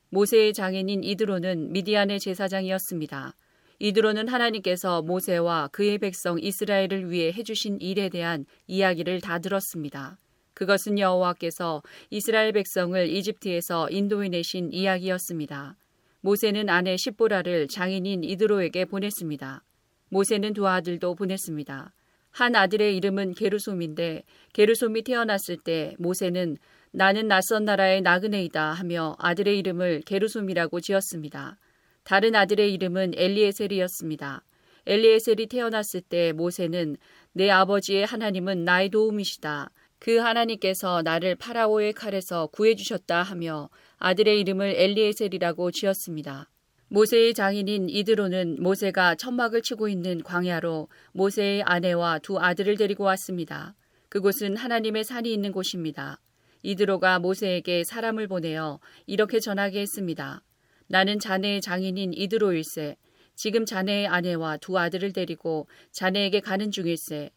[0.09, 3.35] 모세의 장인인 이드로는 미디안의 제사장이었습니다.
[3.79, 10.19] 이드로는 하나님께서 모세와 그의 백성 이스라엘을 위해 해주신 일에 대한 이야기를 다 들었습니다.
[10.55, 15.77] 그것은 여호와께서 이스라엘 백성을 이집트에서 인도해내신 이야기였습니다.
[16.23, 19.63] 모세는 아내 십보라를 장인인 이드로에게 보냈습니다.
[20.09, 21.93] 모세는 두 아들도 보냈습니다.
[22.31, 26.59] 한 아들의 이름은 게르솜인데 게르솜이 태어났을 때 모세는
[26.93, 31.59] 나는 낯선 나라의 나그네이다 하며 아들의 이름을 게르솜이라고 지었습니다.
[32.05, 34.45] 다른 아들의 이름은 엘리에셀이었습니다.
[34.87, 36.97] 엘리에셀이 태어났을 때 모세는
[37.33, 39.71] 내 아버지의 하나님은 나의 도움이시다.
[39.99, 46.49] 그 하나님께서 나를 파라오의 칼에서 구해주셨다 하며 아들의 이름을 엘리에셀이라고 지었습니다.
[46.89, 53.75] 모세의 장인인 이드로는 모세가 천막을 치고 있는 광야로 모세의 아내와 두 아들을 데리고 왔습니다.
[54.09, 56.21] 그곳은 하나님의 산이 있는 곳입니다.
[56.63, 60.43] 이드로가 모세에게 사람을 보내어 이렇게 전하게 했습니다.
[60.87, 62.97] 나는 자네의 장인인 이드로일세.
[63.35, 67.31] 지금 자네의 아내와 두 아들을 데리고 자네에게 가는 중일세.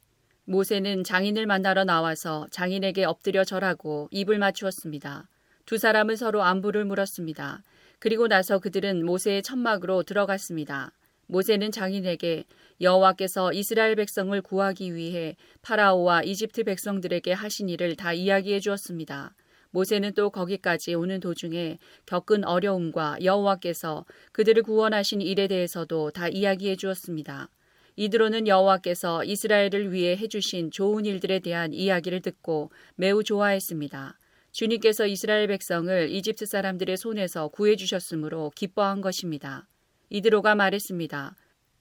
[0.46, 5.28] 모세는 장인을 만나러 나와서 장인에게 엎드려 절하고 입을 맞추었습니다.
[5.66, 7.64] 두 사람은 서로 안부를 물었습니다.
[8.00, 10.92] 그리고 나서 그들은 모세의 천막으로 들어갔습니다.
[11.28, 12.46] 모세는 장인에게
[12.82, 19.36] 여호와께서 이스라엘 백성을 구하기 위해 파라오와 이집트 백성들에게 하신 일을 다 이야기해 주었습니다.
[19.72, 27.50] 모세는 또 거기까지 오는 도중에 겪은 어려움과 여호와께서 그들을 구원하신 일에 대해서도 다 이야기해 주었습니다.
[27.96, 34.19] 이드로는 여호와께서 이스라엘을 위해 해주신 좋은 일들에 대한 이야기를 듣고 매우 좋아했습니다.
[34.52, 39.68] 주님께서 이스라엘 백성을 이집트 사람들의 손에서 구해 주셨으므로 기뻐한 것입니다.
[40.10, 41.36] 이드로가 말했습니다.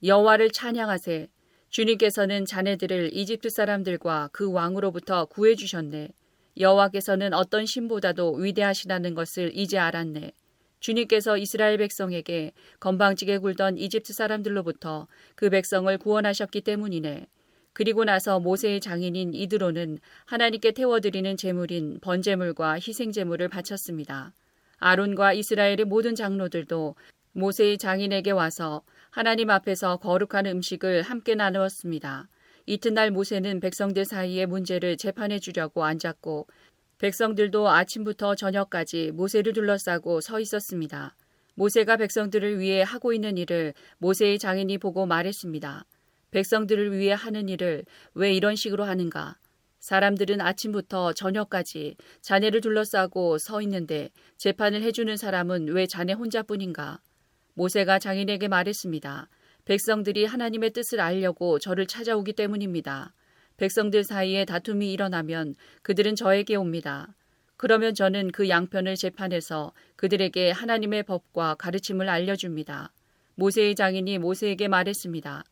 [0.05, 1.29] 여호와를 찬양하세.
[1.71, 6.11] 주님께서는 자네들을 이집트 사람들과 그 왕으로부터 구해 주셨네.
[6.59, 10.33] 여호와께서는 어떤 신보다도 위대하시다는 것을 이제 알았네.
[10.81, 17.27] 주님께서 이스라엘 백성에게 건방지게 굴던 이집트 사람들로부터 그 백성을 구원하셨기 때문이네.
[17.79, 24.35] 그리고 나서 모세의 장인인 이드로는 하나님께 태워드리는 제물인 번제물과 희생제물을 바쳤습니다.
[24.79, 26.97] 아론과 이스라엘의 모든 장로들도
[27.35, 32.29] 모세의 장인에게 와서 하나님 앞에서 거룩한 음식을 함께 나누었습니다.
[32.67, 36.49] 이튿날 모세는 백성들 사이의 문제를 재판해 주려고 앉았고
[36.99, 41.15] 백성들도 아침부터 저녁까지 모세를 둘러싸고 서 있었습니다.
[41.55, 45.87] 모세가 백성들을 위해 하고 있는 일을 모세의 장인이 보고 말했습니다.
[46.31, 49.37] 백성들을 위해 하는 일을 왜 이런 식으로 하는가?
[49.81, 57.01] 사람들은 아침부터 저녁까지 자네를 둘러싸고 서 있는데 재판을 해주는 사람은 왜 자네 혼자뿐인가?
[57.55, 59.29] 모세가 장인에게 말했습니다.
[59.65, 63.15] 백성들이 하나님의 뜻을 알려고 저를 찾아오기 때문입니다.
[63.57, 67.15] 백성들 사이에 다툼이 일어나면 그들은 저에게 옵니다.
[67.57, 72.93] 그러면 저는 그 양편을 재판해서 그들에게 하나님의 법과 가르침을 알려줍니다.
[73.35, 75.45] 모세의 장인이 모세에게 말했습니다.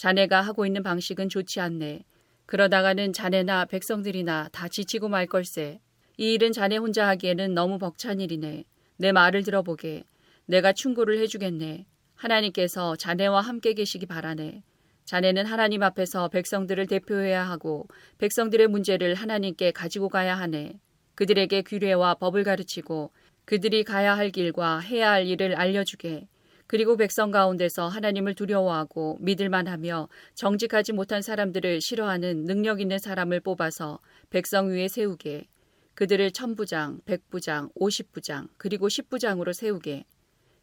[0.00, 2.04] 자네가 하고 있는 방식은 좋지 않네.
[2.46, 5.78] 그러다가는 자네나 백성들이나 다 지치고 말 걸세.
[6.16, 8.64] 이 일은 자네 혼자 하기에는 너무 벅찬 일이네.
[8.96, 10.04] 내 말을 들어보게.
[10.46, 11.84] 내가 충고를 해주겠네.
[12.14, 14.62] 하나님께서 자네와 함께 계시기 바라네.
[15.04, 17.86] 자네는 하나님 앞에서 백성들을 대표해야 하고
[18.16, 20.80] 백성들의 문제를 하나님께 가지고 가야 하네.
[21.14, 23.10] 그들에게 규례와 법을 가르치고
[23.44, 26.26] 그들이 가야 할 길과 해야 할 일을 알려주게.
[26.70, 33.98] 그리고 백성 가운데서 하나님을 두려워하고 믿을만 하며 정직하지 못한 사람들을 싫어하는 능력 있는 사람을 뽑아서
[34.30, 35.48] 백성 위에 세우게.
[35.94, 40.04] 그들을 천부장, 백부장, 오십부장, 그리고 십부장으로 세우게.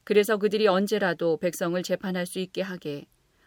[0.06, 3.06] 그래서 그들이 언제라도 백성을 재판할 수 있게 하게.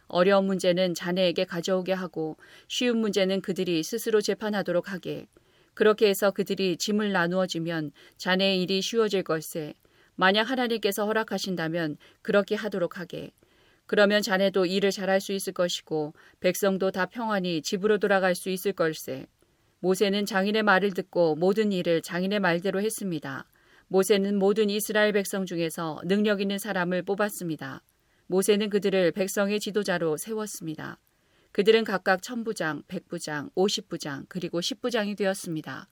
[0.09, 2.37] 어려운 문제는 자네에게 가져오게 하고
[2.69, 5.29] 쉬운 문제는 그들이 스스로 재판하도록 하게.
[5.73, 9.73] 그렇게 해서 그들이 짐을 나누어 주면 자네의 일이 쉬워질 걸세.
[10.17, 13.33] 만약 하나님께서 허락하신다면 그렇게 하도록 하게.
[13.87, 19.27] 그러면 자네도 일을 잘할 수 있을 것이고 백성도 다 평안히 집으로 돌아갈 수 있을 걸세.
[19.81, 23.47] 모세는 장인의 말을 듣고 모든 일을 장인의 말대로 했습니다.
[23.89, 27.83] 모세는 모든 이스라엘 백성 중에서 능력 있는 사람을 뽑았습니다.
[28.29, 31.01] 모세는 그들을 백성의 지도자로 세웠습니다.
[31.51, 35.89] 그들은 각각 천부장, 백부장, 오십부장, 그리고 십부장이 되었습니다.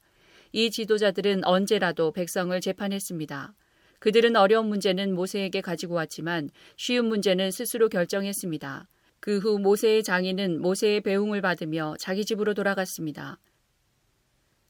[0.53, 3.55] 이 지도자들은 언제라도 백성을 재판했습니다.
[3.99, 8.89] 그들은 어려운 문제는 모세에게 가지고 왔지만 쉬운 문제는 스스로 결정했습니다.
[9.21, 13.39] 그 후 모세의 장인은 모세의 배웅을 받으며 자기 집으로 돌아갔습니다.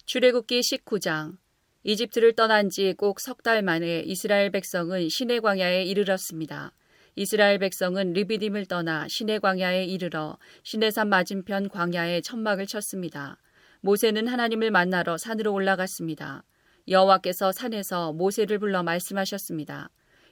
[0.06, 1.36] 출애굽기 19장
[1.84, 6.72] 이집트를 떠난 지 꼭 석 달 만에 이스라엘 백성은 시내 광야에 이르렀습니다.
[7.14, 13.36] 이스라엘 백성은 리비딤을 떠나 시내 광야에 이르러 시내산 맞은편 광야에 천막을 쳤습니다.
[13.80, 16.44] 모세는 하나님을 만나러 산으로 올라갔습니다.
[16.88, 19.90] 여호와께서 산에서 모세를 불러 말씀하셨습니다.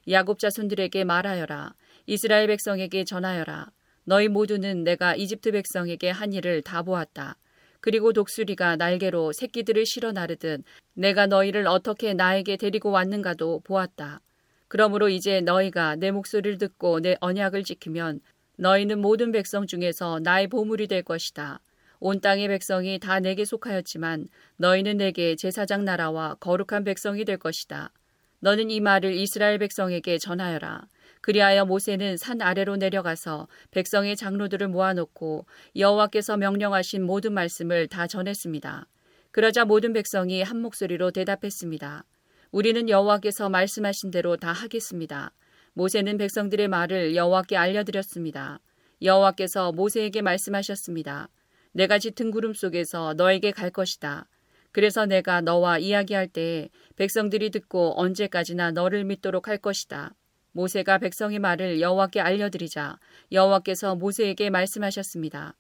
[0.09, 1.75] 야곱 자손들에게 말하여라.
[2.07, 3.71] 이스라엘 백성에게 전하여라.
[4.05, 7.37] 너희 모두는 내가 이집트 백성에게 한 일을 다 보았다.
[7.81, 10.63] 그리고 독수리가 날개로 새끼들을 실어 나르듯
[10.95, 14.21] 내가 너희를 어떻게 나에게 데리고 왔는가도 보았다.
[14.69, 18.21] 그러므로 이제 너희가 내 목소리를 듣고 내 언약을 지키면
[18.57, 21.61] 너희는 모든 백성 중에서 나의 보물이 될 것이다.
[21.99, 27.93] 온 땅의 백성이 다 내게 속하였지만 너희는 내게 제사장 나라와 거룩한 백성이 될 것이다.
[28.41, 30.87] 너는 이 말을 이스라엘 백성에게 전하여라.
[31.21, 38.87] 그리하여 모세는 산 아래로 내려가서 백성의 장로들을 모아놓고 여호와께서 명령하신 모든 말씀을 다 전했습니다.
[39.33, 42.05] 그러자 모든 백성이 한 목소리로 대답했습니다.
[42.53, 45.33] 우리는 여호와께서 말씀하신 대로 다 하겠습니다.
[45.73, 48.61] 모세는 백성들의 말을 여호와께 알려드렸습니다.
[49.03, 51.29] 여호와께서 모세에게 말씀하셨습니다.
[51.77, 54.27] 내가 짙은 구름 속에서 너에게 갈 것이다.
[54.73, 60.15] 그래서 내가 너와 이야기할 때에 백성들이 듣고 언제까지나 너를 믿도록 할 것이다.
[60.53, 62.99] 모세가 백성의 말을 여호와께 알려드리자
[63.31, 65.55] 여호와께서 모세에게 말씀하셨습니다.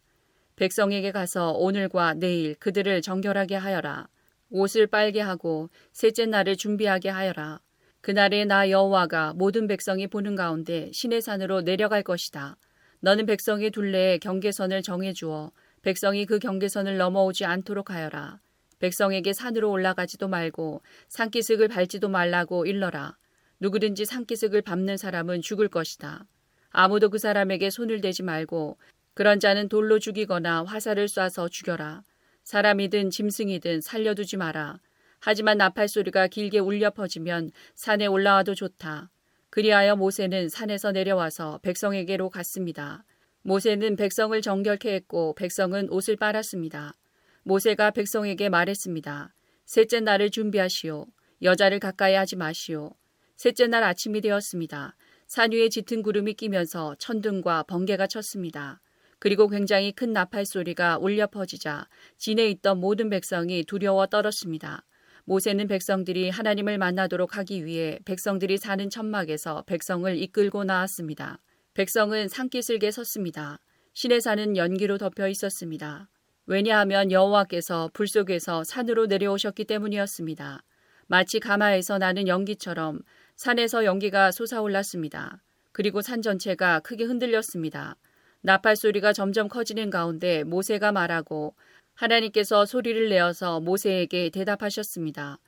[0.56, 4.08] 백성에게 가서 오늘과 내일 그들을 정결하게 하여라.
[4.48, 7.60] 옷을 빨게 하고 셋째 날을 준비하게 하여라.
[8.00, 12.56] 그날에 나 여호와가 모든 백성이 보는 가운데 신의 산으로 내려갈 것이다.
[13.00, 15.52] 너는 백성의 둘레에 경계선을 정해 주어
[15.86, 18.40] 백성이 그 경계선을 넘어오지 않도록 하여라.
[18.80, 23.16] 백성에게 산으로 올라가지도 말고 산기슭을 밟지도 말라고 일러라.
[23.60, 26.26] 누구든지 산기슭을 밟는 사람은 죽을 것이다.
[26.70, 28.78] 아무도 그 사람에게 손을 대지 말고
[29.14, 32.02] 그런 자는 돌로 죽이거나 화살을 쏴서 죽여라.
[32.42, 34.80] 사람이든 짐승이든 살려두지 마라.
[35.20, 39.08] 하지만 나팔 소리가 길게 울려 퍼지면 산에 올라와도 좋다.
[39.50, 43.04] 그리하여 모세는 산에서 내려와서 백성에게로 갔습니다.
[43.46, 46.94] 모세는 백성을 정결케 했고 백성은 옷을 빨았습니다.
[47.44, 49.32] 모세가 백성에게 말했습니다.
[49.64, 51.06] 셋째 날을 준비하시오.
[51.42, 52.90] 여자를 가까이 하지 마시오.
[53.36, 54.96] 셋째 날 아침이 되었습니다.
[55.28, 58.80] 산 위에 짙은 구름이 끼면서 천둥과 번개가 쳤습니다.
[59.20, 61.86] 그리고 굉장히 큰 나팔 소리가 울려 퍼지자
[62.18, 64.84] 진에 있던 모든 백성이 두려워 떨었습니다.
[65.24, 71.38] 모세는 백성들이 하나님을 만나도록 하기 위해 백성들이 사는 천막에서 백성을 이끌고 나왔습니다.
[71.76, 73.60] 백성은 산기슭에 섰습니다.
[73.92, 76.08] 신의 산은 연기로 덮여 있었습니다.
[76.46, 80.62] 왜냐하면 여호와께서 불 속에서 산으로 내려오셨기 때문이었습니다.
[81.06, 83.00] 마치 가마에서 나는 연기처럼
[83.36, 85.42] 산에서 연기가 솟아올랐습니다.
[85.72, 87.96] 그리고 산 전체가 크게 흔들렸습니다.
[88.40, 91.54] 나팔 소리가 점점 커지는 가운데 모세가 말하고
[91.92, 95.38] 하나님께서 소리를 내어서 모세에게 대답하셨습니다.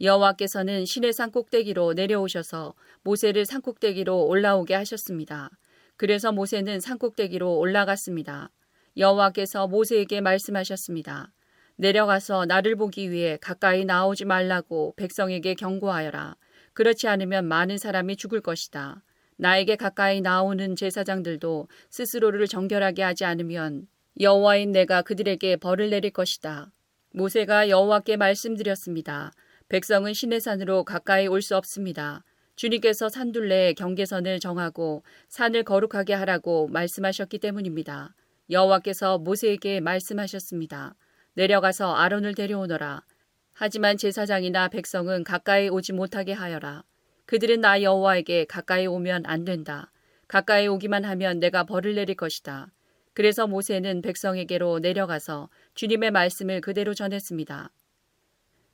[0.00, 2.74] 여호와께서는 신의 산 꼭대기로 내려오셔서
[3.04, 5.48] 모세를 산 꼭대기로 올라오게 하셨습니다.
[5.96, 8.50] 그래서 모세는 산 꼭대기로 올라갔습니다.
[8.96, 11.32] 여호와께서 모세에게 말씀하셨습니다.
[11.76, 16.36] 내려가서 나를 보기 위해 가까이 나오지 말라고 백성에게 경고하여라.
[16.72, 19.02] 그렇지 않으면 많은 사람이 죽을 것이다.
[19.36, 23.86] 나에게 가까이 나오는 제사장들도 스스로를 정결하게 하지 않으면
[24.20, 26.70] 여호와인 내가 그들에게 벌을 내릴 것이다.
[27.12, 29.32] 모세가 여호와께 말씀드렸습니다.
[29.68, 32.24] 백성은 신의 산으로 가까이 올 수 없습니다.
[32.56, 38.14] 주님께서 산둘레에 경계선을 정하고 산을 거룩하게 하라고 말씀하셨기 때문입니다.
[38.50, 40.94] 여호와께서 모세에게 말씀하셨습니다.
[41.34, 43.04] 내려가서 아론을 데려오너라.
[43.52, 46.84] 하지만 제사장이나 백성은 가까이 오지 못하게 하여라.
[47.26, 49.92] 그들은 나 여호와에게 가까이 오면 안 된다.
[50.28, 52.72] 가까이 오기만 하면 내가 벌을 내릴 것이다.
[53.12, 57.70] 그래서 모세는 백성에게로 내려가서 주님의 말씀을 그대로 전했습니다.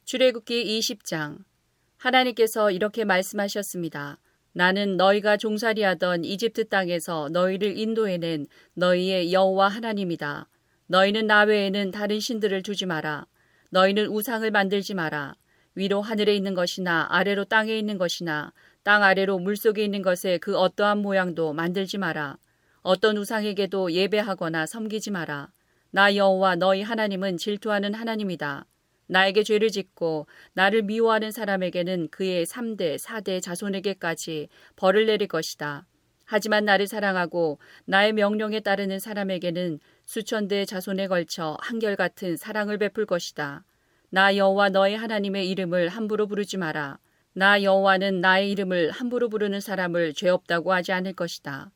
[0.04, 1.44] 출애굽기 20장
[2.02, 4.18] 하나님께서 이렇게 말씀하셨습니다.
[4.54, 10.48] 나는 너희가 종살이하던 이집트 땅에서 너희를 인도해낸 너희의 여호와 하나님이다.
[10.88, 13.26] 너희는 나 외에는 다른 신들을 두지 마라.
[13.70, 15.36] 너희는 우상을 만들지 마라.
[15.76, 20.98] 위로 하늘에 있는 것이나 아래로 땅에 있는 것이나 땅 아래로 물속에 있는 것에 그 어떠한
[20.98, 22.36] 모양도 만들지 마라.
[22.82, 25.52] 어떤 우상에게도 예배하거나 섬기지 마라.
[25.92, 28.66] 나 여호와 너희 하나님은 질투하는 하나님이다.
[29.12, 35.86] 나에게 죄를 짓고 나를 미워하는 사람에게는 그의 3대, 4대 자손에게까지 벌을 내릴 것이다.
[36.24, 43.64] 하지만 나를 사랑하고 나의 명령에 따르는 사람에게는 수천 대 자손에 걸쳐 한결같은 사랑을 베풀 것이다.
[44.08, 46.98] 나 여호와 너의 하나님의 이름을 함부로 부르지 마라.
[47.34, 51.70] 나 여호와는 나의 이름을 함부로 부르는 사람을 죄 없다고 하지 않을 것이다.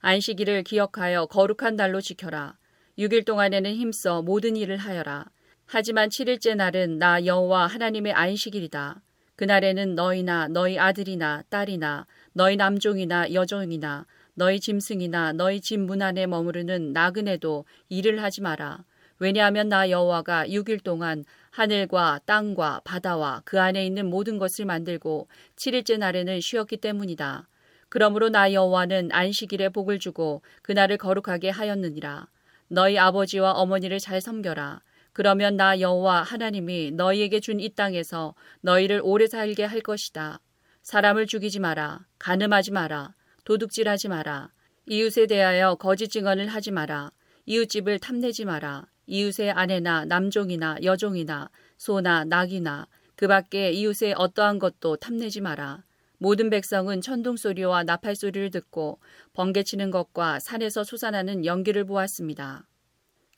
[0.00, 2.58] 안식일을 기억하여 거룩한 날로 지켜라.
[2.98, 5.26] 6일 동안에는 힘써 모든 일을 하여라.
[5.72, 9.00] 하지만 7일째 날은 나 여호와 하나님의 안식일이다.
[9.36, 14.04] 그날에는 너희나 너희 아들이나 딸이나 너희 남종이나 여종이나
[14.34, 18.82] 너희 짐승이나 너희 집 문 안에 머무르는 나그네도 일을 하지 마라.
[19.20, 25.98] 왜냐하면 나 여호와가 6일 동안 하늘과 땅과 바다와 그 안에 있는 모든 것을 만들고 7일째
[25.98, 27.46] 날에는 쉬었기 때문이다.
[27.88, 32.26] 그러므로 나 여호와는 안식일에 복을 주고 그날을 거룩하게 하였느니라.
[32.66, 34.80] 너희 아버지와 어머니를 잘 섬겨라.
[35.12, 40.40] 그러면 나 여호와 하나님이 너희에게 준 이 땅에서 너희를 오래 살게 할 것이다.
[40.82, 42.06] 사람을 죽이지 마라.
[42.18, 43.14] 가늠하지 마라.
[43.44, 44.50] 도둑질하지 마라.
[44.86, 47.10] 이웃에 대하여 거짓 증언을 하지 마라.
[47.46, 48.86] 이웃집을 탐내지 마라.
[49.06, 52.86] 이웃의 아내나 남종이나 여종이나 소나 낙이나
[53.16, 55.84] 그 밖에 이웃의 어떠한 것도 탐내지 마라.
[56.18, 59.00] 모든 백성은 천둥 소리와 나팔 소리를 듣고
[59.32, 62.66] 번개치는 것과 산에서 솟아나는 연기를 보았습니다.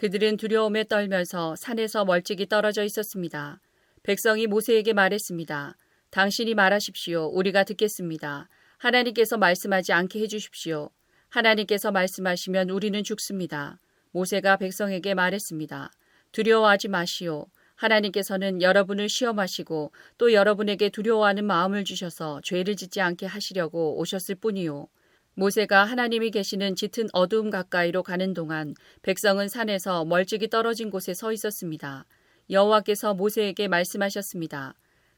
[0.03, 3.61] 그들은 두려움에 떨면서 산에서 멀찍이 떨어져 있었습니다.
[4.03, 5.77] 백성이 모세에게 말했습니다.
[6.11, 7.31] 당신이 말하십시오.
[7.33, 8.49] 우리가 듣겠습니다.
[8.79, 10.91] 하나님께서 말씀하지 않게 해주십시오.
[11.29, 13.79] 하나님께서 말씀하시면 우리는 죽습니다.
[14.11, 15.93] 모세가 백성에게 말했습니다.
[16.33, 17.47] 두려워하지 마시오.
[17.77, 24.89] 하나님께서는 여러분을 시험하시고 또 여러분에게 두려워하는 마음을 주셔서 죄를 짓지 않게 하시려고 오셨을 뿐이요.
[25.35, 32.05] 모세가 하나님이 계시는 짙은 어두움 가까이로 가는 동안 백성은 산에서 멀찍이 떨어진 곳에 서 있었습니다.
[32.51, 34.75] 여호와께서 모세에게 말씀하셨습니다.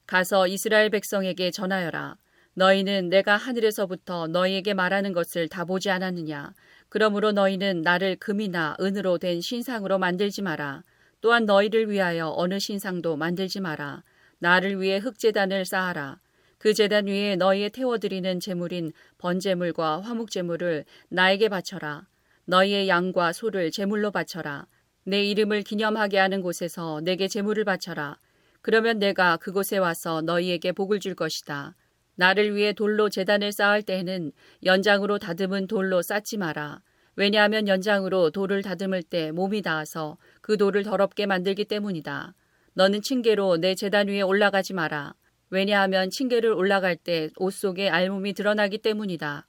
[0.06, 2.16] 가서 이스라엘 백성에게 전하여라.
[2.54, 6.54] 너희는 내가 하늘에서부터 너희에게 말하는 것을 다 보지 않았느냐.
[6.88, 10.82] 그러므로 너희는 나를 금이나 은으로 된 신상으로 만들지 마라.
[11.20, 14.04] 또한 너희를 위하여 어느 신상도 만들지 마라.
[14.38, 16.20] 나를 위해 흙재단을 쌓아라.
[16.64, 22.06] 그 재단 위에 너희의 태워드리는 제물인 번제물과 화목제물을 나에게 바쳐라.
[22.46, 24.66] 너희의 양과 소를 제물로 바쳐라.
[25.04, 28.16] 내 이름을 기념하게 하는 곳에서 내게 제물을 바쳐라.
[28.62, 31.76] 그러면 내가 그곳에 와서 너희에게 복을 줄 것이다.
[32.14, 34.32] 나를 위해 돌로 재단을 쌓을 때에는
[34.64, 36.80] 연장으로 다듬은 돌로 쌓지 마라.
[37.14, 42.34] 왜냐하면 연장으로 돌을 다듬을 때 몸이 닿아서 그 돌을 더럽게 만들기 때문이다.
[42.72, 45.14] 너는 층계로 내 재단 위에 올라가지 마라.
[45.55, 49.46] 왜냐하면 층계를 올라갈 때 옷 속에 알몸이 드러나기 때문이다.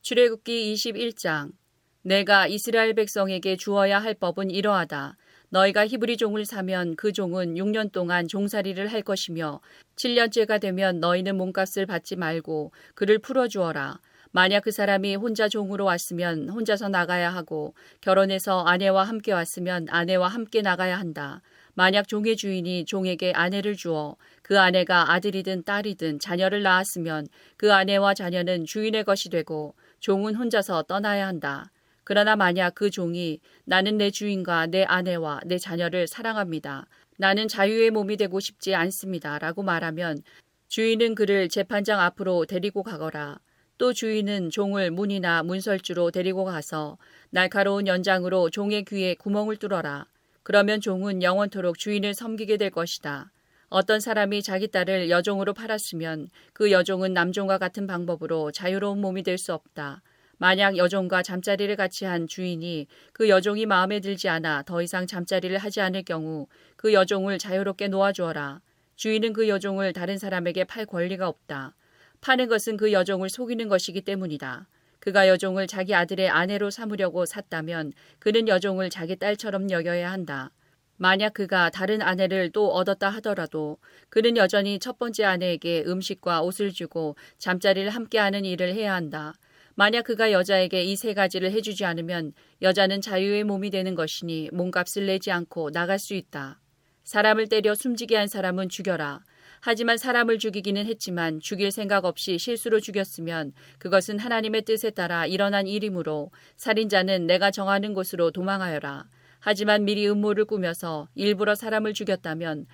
[0.00, 1.52] 출애굽기 21장
[2.00, 5.18] 내가 이스라엘 백성에게 주어야 할 법은 이러하다.
[5.50, 9.60] 너희가 히브리 종을 사면 그 종은 6년 동안 종살이를 할 것이며
[9.96, 14.00] 7년째가 되면 너희는 몸값을 받지 말고 그를 풀어 주어라.
[14.32, 20.62] 만약 그 사람이 혼자 종으로 왔으면 혼자서 나가야 하고 결혼해서 아내와 함께 왔으면 아내와 함께
[20.62, 21.42] 나가야 한다.
[21.74, 28.64] 만약 종의 주인이 종에게 아내를 주어 그 아내가 아들이든 딸이든 자녀를 낳았으면 그 아내와 자녀는
[28.64, 31.70] 주인의 것이 되고 종은 혼자서 떠나야 한다.
[32.04, 36.86] 그러나 만약 그 종이 나는 내 주인과 내 아내와 내 자녀를 사랑합니다.
[37.16, 39.38] 나는 자유의 몸이 되고 싶지 않습니다.
[39.38, 40.22] 라고 말하면
[40.68, 43.38] 주인은 그를 재판장 앞으로 데리고 가거라.
[43.78, 46.98] 또 주인은 종을 문이나 문설주로 데리고 가서
[47.30, 50.06] 날카로운 연장으로 종의 귀에 구멍을 뚫어라.
[50.44, 53.32] 그러면 종은 영원토록 주인을 섬기게 될 것이다.
[53.70, 59.52] 어떤 사람이 자기 딸을 여종으로 팔았으면 그 여종은 남종과 같은 방법으로 자유로운 몸이 될 수
[59.52, 60.02] 없다.
[60.36, 65.80] 만약 여종과 잠자리를 같이 한 주인이 그 여종이 마음에 들지 않아 더 이상 잠자리를 하지
[65.80, 68.60] 않을 경우 그 여종을 자유롭게 놓아주어라.
[68.96, 71.74] 주인은 그 여종을 다른 사람에게 팔 권리가 없다.
[72.20, 74.68] 파는 것은 그 여종을 속이는 것이기 때문이다.
[75.04, 80.50] 그가 여종을 자기 아들의 아내로 삼으려고 샀다면 그는 여종을 자기 딸처럼 여겨야 한다.
[80.96, 83.76] 만약 그가 다른 아내를 또 얻었다 하더라도
[84.08, 89.34] 그는 여전히 첫 번째 아내에게 음식과 옷을 주고 잠자리를 함께하는 일을 해야 한다.
[89.74, 92.32] 만약 그가 여자에게 이 세 가지를 해주지 않으면
[92.62, 96.62] 여자는 자유의 몸이 되는 것이니 몸값을 내지 않고 나갈 수 있다.
[97.02, 99.20] 사람을 때려 숨지게 한 사람은 죽여라.
[99.66, 106.30] 하지만 사람을 죽이기는 했지만 죽일 생각 없이 실수로 죽였으면 그것은 하나님의 뜻에 따라 일어난 일이므로
[106.56, 109.06] 살인자는 내가 정하는 곳으로 도망하여라.
[109.40, 112.66] 하지만 미리 음모를 꾸며서 일부러 사람을 죽였다면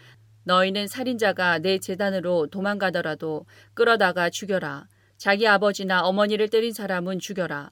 [0.43, 4.89] 너희는 살인자가 내 재단으로 도망가더라도 끌어다가 죽여라.
[5.17, 7.71] 자기 아버지나 어머니를 때린 사람은 죽여라.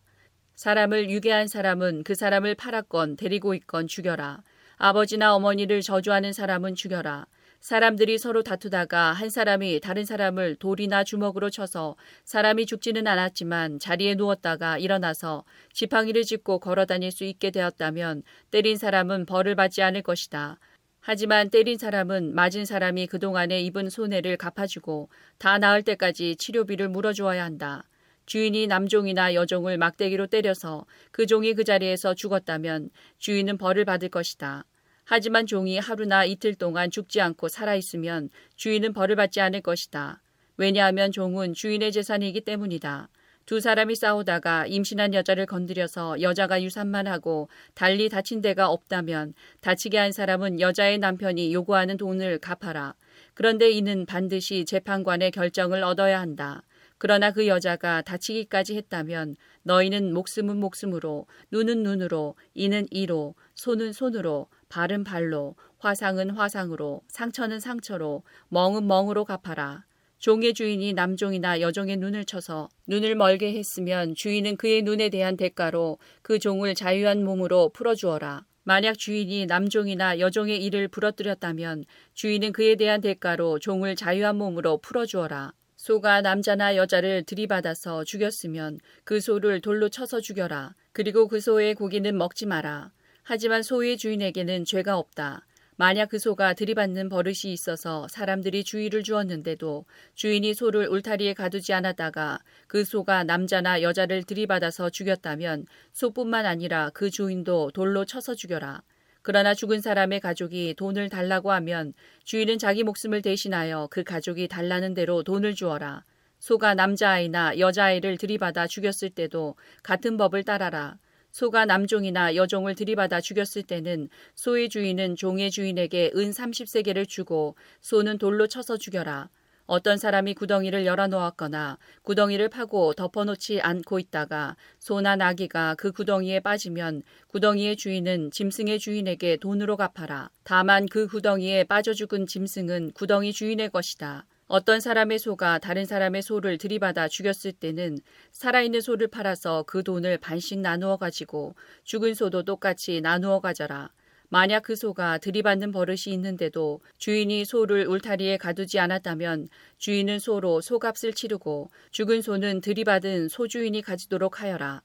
[0.54, 4.44] 사람을 유괴한 사람은 그 사람을 팔았건 데리고 있건 죽여라.
[4.76, 7.26] 아버지나 어머니를 저주하는 사람은 죽여라.
[7.60, 14.78] 사람들이 서로 다투다가 한 사람이 다른 사람을 돌이나 주먹으로 쳐서 사람이 죽지는 않았지만 자리에 누웠다가
[14.78, 20.58] 일어나서 지팡이를 짚고 걸어 다닐 수 있게 되었다면 때린 사람은 벌을 받지 않을 것이다.
[21.00, 27.84] 하지만 때린 사람은 맞은 사람이 그동안에 입은 손해를 갚아주고 다 나을 때까지 치료비를 물어주어야 한다.
[28.26, 34.64] 주인이 남종이나 여종을 막대기로 때려서 그 종이 그 자리에서 죽었다면 주인은 벌을 받을 것이다.
[35.10, 40.20] 하지만 종이 하루나 이틀 동안 죽지 않고 살아있으면 주인은 벌을 받지 않을 것이다.
[40.58, 43.08] 왜냐하면 종은 주인의 재산이기 때문이다.
[43.46, 49.32] 두 사람이 싸우다가 임신한 여자를 건드려서 여자가 유산만 하고 달리 다친 데가 없다면
[49.62, 52.94] 다치게 한 사람은 여자의 남편이 요구하는 돈을 갚아라.
[53.32, 56.64] 그런데 이는 반드시 재판관의 결정을 얻어야 한다.
[56.98, 65.04] 그러나 그 여자가 다치기까지 했다면 너희는 목숨은 목숨으로, 눈은 눈으로, 이는 이로, 손은 손으로, 발은
[65.04, 69.84] 발로, 화상은 화상으로, 상처는 상처로, 멍은 멍으로 갚아라.
[70.18, 76.40] 종의 주인이 남종이나 여종의 눈을 쳐서 눈을 멀게 했으면 주인은 그의 눈에 대한 대가로 그
[76.40, 78.44] 종을 자유한 몸으로 풀어주어라.
[78.64, 85.52] 만약 주인이 남종이나 여종의 일을 부러뜨렸다면 주인은 그에 대한 대가로 종을 자유한 몸으로 풀어주어라.
[85.76, 90.74] 소가 남자나 여자를 들이받아서 죽였으면 그 소를 돌로 쳐서 죽여라.
[90.92, 92.90] 그리고 그 소의 고기는 먹지 마라.
[93.30, 95.44] 하지만 소의 주인에게는 죄가 없다.
[95.76, 102.84] 만약 그 소가 들이받는 버릇이 있어서 사람들이 주의를 주었는데도 주인이 소를 울타리에 가두지 않았다가 그
[102.84, 108.80] 소가 남자나 여자를 들이받아서 죽였다면 소뿐만 아니라 그 주인도 돌로 쳐서 죽여라.
[109.20, 111.92] 그러나 죽은 사람의 가족이 돈을 달라고 하면
[112.24, 116.02] 주인은 자기 목숨을 대신하여 그 가족이 달라는 대로 돈을 주어라.
[116.38, 120.96] 소가 남자아이나 여자아이를 들이받아 죽였을 때도 같은 법을 따라라.
[121.30, 128.46] 소가 남종이나 여종을 들이받아 죽였을 때는 소의 주인은 종의 주인에게 은 30세계를 주고 소는 돌로
[128.46, 129.28] 쳐서 죽여라.
[129.68, 137.76] 어떤 사람이 구덩이를 열어놓았거나 구덩이를 파고 덮어놓지 않고 있다가 소나 나귀가 그 구덩이에 빠지면 구덩이의
[137.76, 140.30] 주인은 짐승의 주인에게 돈으로 갚아라.
[140.42, 144.24] 다만 그 구덩이에 빠져 죽은 짐승은 구덩이 주인의 것이다.
[144.48, 147.98] 어떤 사람의 소가 다른 사람의 소를 들이받아 죽였을 때는
[148.32, 153.90] 살아있는 소를 팔아서 그 돈을 반씩 나누어 가지고 죽은 소도 똑같이 나누어 가져라.
[154.30, 161.70] 만약 그 소가 들이받는 버릇이 있는데도 주인이 소를 울타리에 가두지 않았다면 주인은 소로 소값을 치르고
[161.90, 164.82] 죽은 소는 들이받은 소주인이 가지도록 하여라.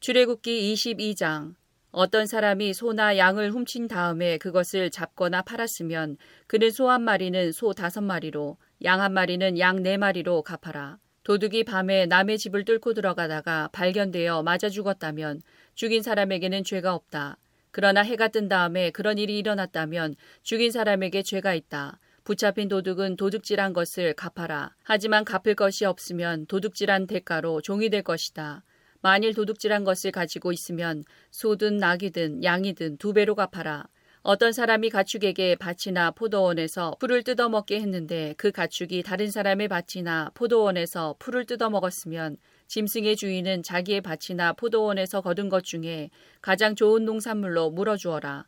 [0.00, 1.54] 출애굽기 22장
[1.90, 6.16] 어떤 사람이 소나 양을 훔친 다음에 그것을 잡거나 팔았으면
[6.46, 10.98] 그는 소 한 마리는 소 다섯 마리로 양 한 마리는 양 네 마리로 갚아라.
[11.22, 15.40] 도둑이 밤에 남의 집을 뚫고 들어가다가 발견되어 맞아 죽었다면
[15.74, 17.38] 죽인 사람에게는 죄가 없다.
[17.70, 21.98] 그러나 해가 뜬 다음에 그런 일이 일어났다면 죽인 사람에게 죄가 있다.
[22.24, 24.74] 붙잡힌 도둑은 도둑질한 것을 갚아라.
[24.82, 28.62] 하지만 갚을 것이 없으면 도둑질한 대가로 종이 될 것이다.
[29.00, 33.86] 만일 도둑질한 것을 가지고 있으면 소든 낙이든 양이든 두 배로 갚아라.
[34.28, 41.44] 어떤 사람이 가축에게 밭이나 포도원에서 풀을 뜯어먹게 했는데 그 가축이 다른 사람의 밭이나 포도원에서 풀을
[41.44, 46.10] 뜯어먹었으면 짐승의 주인은 자기의 밭이나 포도원에서 거둔 것 중에
[46.40, 48.46] 가장 좋은 농산물로 물어주어라.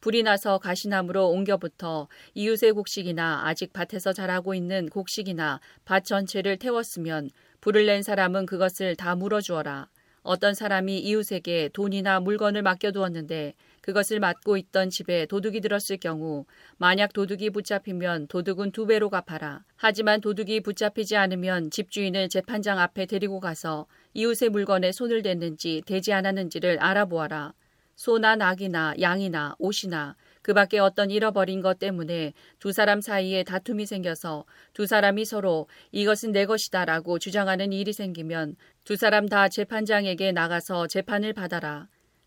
[0.00, 7.86] 불이 나서 가시나무로 옮겨부터 이웃의 곡식이나 아직 밭에서 자라고 있는 곡식이나 밭 전체를 태웠으면 불을
[7.86, 9.88] 낸 사람은 그것을 다 물어주어라.
[10.26, 13.54] 어떤 사람이 이웃에게 돈이나 물건을 맡겨두었는데
[13.86, 16.44] 그것을 맡고 있던 집에 도둑이 들었을 경우
[16.76, 19.62] 만약 도둑이 붙잡히면 도둑은 두 배로 갚아라.
[19.76, 26.80] 하지만 도둑이 붙잡히지 않으면 집주인을 재판장 앞에 데리고 가서 이웃의 물건에 손을 댔는지 대지 않았는지를
[26.80, 27.52] 알아보아라.
[27.94, 34.46] 소나 낙이나 양이나 옷이나 그 밖에 어떤 잃어버린 것 때문에 두 사람 사이에 다툼이 생겨서
[34.72, 40.88] 두 사람이 서로 이것은 내 것이다 라고 주장하는 일이 생기면 두 사람 다 재판장에게 나가서
[40.88, 41.86] 재판을 받아라.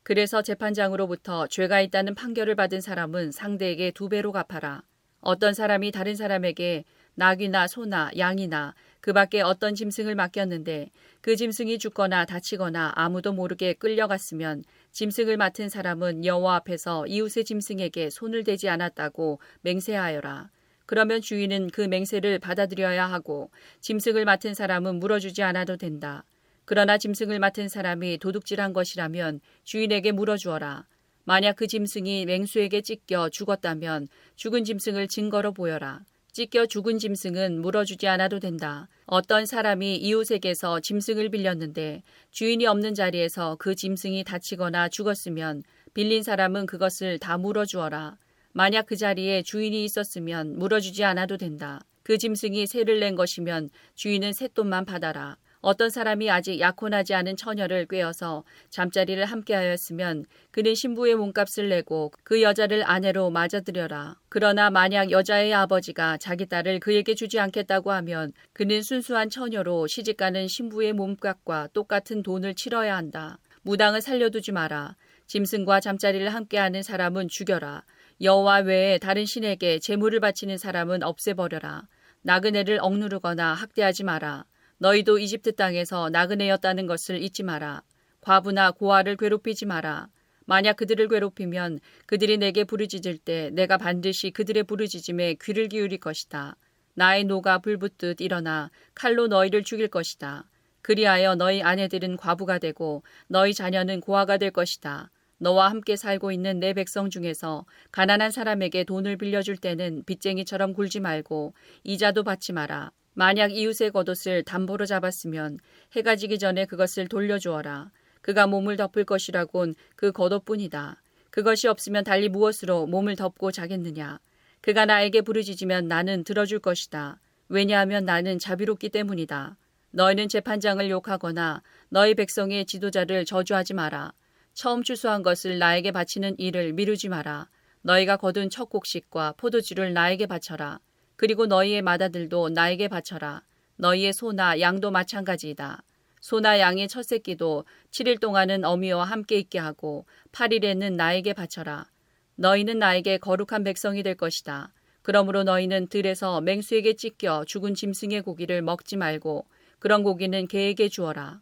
[0.10, 4.82] 그래서 재판장으로부터 죄가 있다는 판결을 받은 사람은 상대에게 두 배로 갚아라.
[5.22, 6.84] 어떤 사람이 다른 사람에게
[7.14, 10.90] 낙이나 소나 양이나 그 밖에 어떤 짐승을 맡겼는데
[11.22, 18.44] 그 짐승이 죽거나 다치거나 아무도 모르게 끌려갔으면 짐승을 맡은 사람은 여호와 앞에서 이웃의 짐승에게 손을
[18.44, 20.50] 대지 않았다고 맹세하여라.
[20.88, 23.52] 그러면 주인은 그 맹세를 받아들여야 하고
[23.82, 26.26] 짐승을 맡은 사람은 물어주지 않아도 된다.
[26.70, 30.86] 그러나 짐승을 맡은 사람이 도둑질한 것이라면 주인에게 물어주어라.
[31.24, 36.02] 만약 그 짐승이 맹수에게 찢겨 죽었다면 죽은 짐승을 증거로 보여라.
[36.32, 38.88] 찢겨 죽은 짐승은 물어주지 않아도 된다.
[39.08, 45.64] 어떤 사람이 이웃에게서 짐승을 빌렸는데 주인이 없는 자리에서 그 짐승이 다치거나 죽었으면
[45.96, 48.20] 빌린 사람은 그것을 다 물어주어라.
[48.54, 51.82] 만약 그 자리에 주인이 있었으면 물어주지 않아도 된다.
[52.04, 55.38] 그 짐승이 새를 낸 것이면 주인은 새돈만 받아라.
[55.62, 62.84] 어떤 사람이 아직 약혼하지 않은 처녀를 꿰어서 잠자리를 함께하였으면 그는 신부의 몸값을 내고 그 여자를
[62.90, 64.16] 아내로 맞아들여라.
[64.30, 70.94] 그러나 만약 여자의 아버지가 자기 딸을 그에게 주지 않겠다고 하면 그는 순수한 처녀로 시집가는 신부의
[70.94, 73.38] 몸값과 똑같은 돈을 치러야 한다.
[73.64, 74.96] 무당을 살려두지 마라.
[75.28, 77.84] 짐승과 잠자리를 함께하는 사람은 죽여라.
[78.22, 81.88] 여호와 외에 다른 신에게 제물을 바치는 사람은 없애버려라.
[82.22, 84.46] 나그네를 억누르거나 학대하지 마라.
[84.80, 87.84] 너희도 이집트 땅에서 나그네였다는 것을 잊지 마라.
[88.22, 90.08] 과부나 고아를 괴롭히지 마라.
[90.46, 96.56] 만약 그들을 괴롭히면 그들이 내게 부르짖을 때 내가 반드시 그들의 부르짖음에 귀를 기울일 것이다.
[96.96, 100.50] 나의 노가 불붙듯 일어나 칼로 너희를 죽일 것이다.
[100.82, 105.12] 그리하여 너희 아내들은 과부가 되고 너희 자녀는 고아가 될 것이다.
[105.40, 111.54] 너와 함께 살고 있는 내 백성 중에서 가난한 사람에게 돈을 빌려줄 때는 빚쟁이처럼 굴지 말고
[111.84, 112.92] 이자도 받지 마라.
[113.14, 115.60] 만약 이웃의 겉옷을 담보로 잡았으면
[115.96, 117.92] 해가 지기 전에 그것을 돌려주어라.
[118.22, 121.02] 그가 몸을 덮을 것이라곤 그 겉옷뿐이다.
[121.32, 124.20] 그것이 없으면 달리 무엇으로 몸을 덮고 자겠느냐.
[124.62, 127.20] 그가 나에게 부르짖으면 나는 들어줄 것이다.
[127.48, 129.58] 왜냐하면 나는 자비롭기 때문이다.
[129.92, 134.14] 너희는 재판장을 욕하거나 너희 백성의 지도자를 저주하지 마라.
[134.54, 137.48] 처음 추수한 것을 나에게 바치는 일을 미루지 마라.
[137.82, 140.80] 너희가 거둔 첫 곡식과 포도주를 나에게 바쳐라.
[141.20, 143.44] 그리고 너희의 마다들도 나에게 바쳐라.
[143.76, 145.84] 너희의 소나 양도 마찬가지이다.
[146.22, 151.90] 소나 양의 첫 새끼도 7일 동안은 어미와 함께 있게 하고 8일에는 나에게 바쳐라.
[152.36, 154.72] 너희는 나에게 거룩한 백성이 될 것이다.
[155.02, 159.46] 그러므로 너희는 들에서 맹수에게 찢겨 죽은 짐승의 고기를 먹지 말고
[159.80, 161.42] 그런 고기는 개에게 주어라.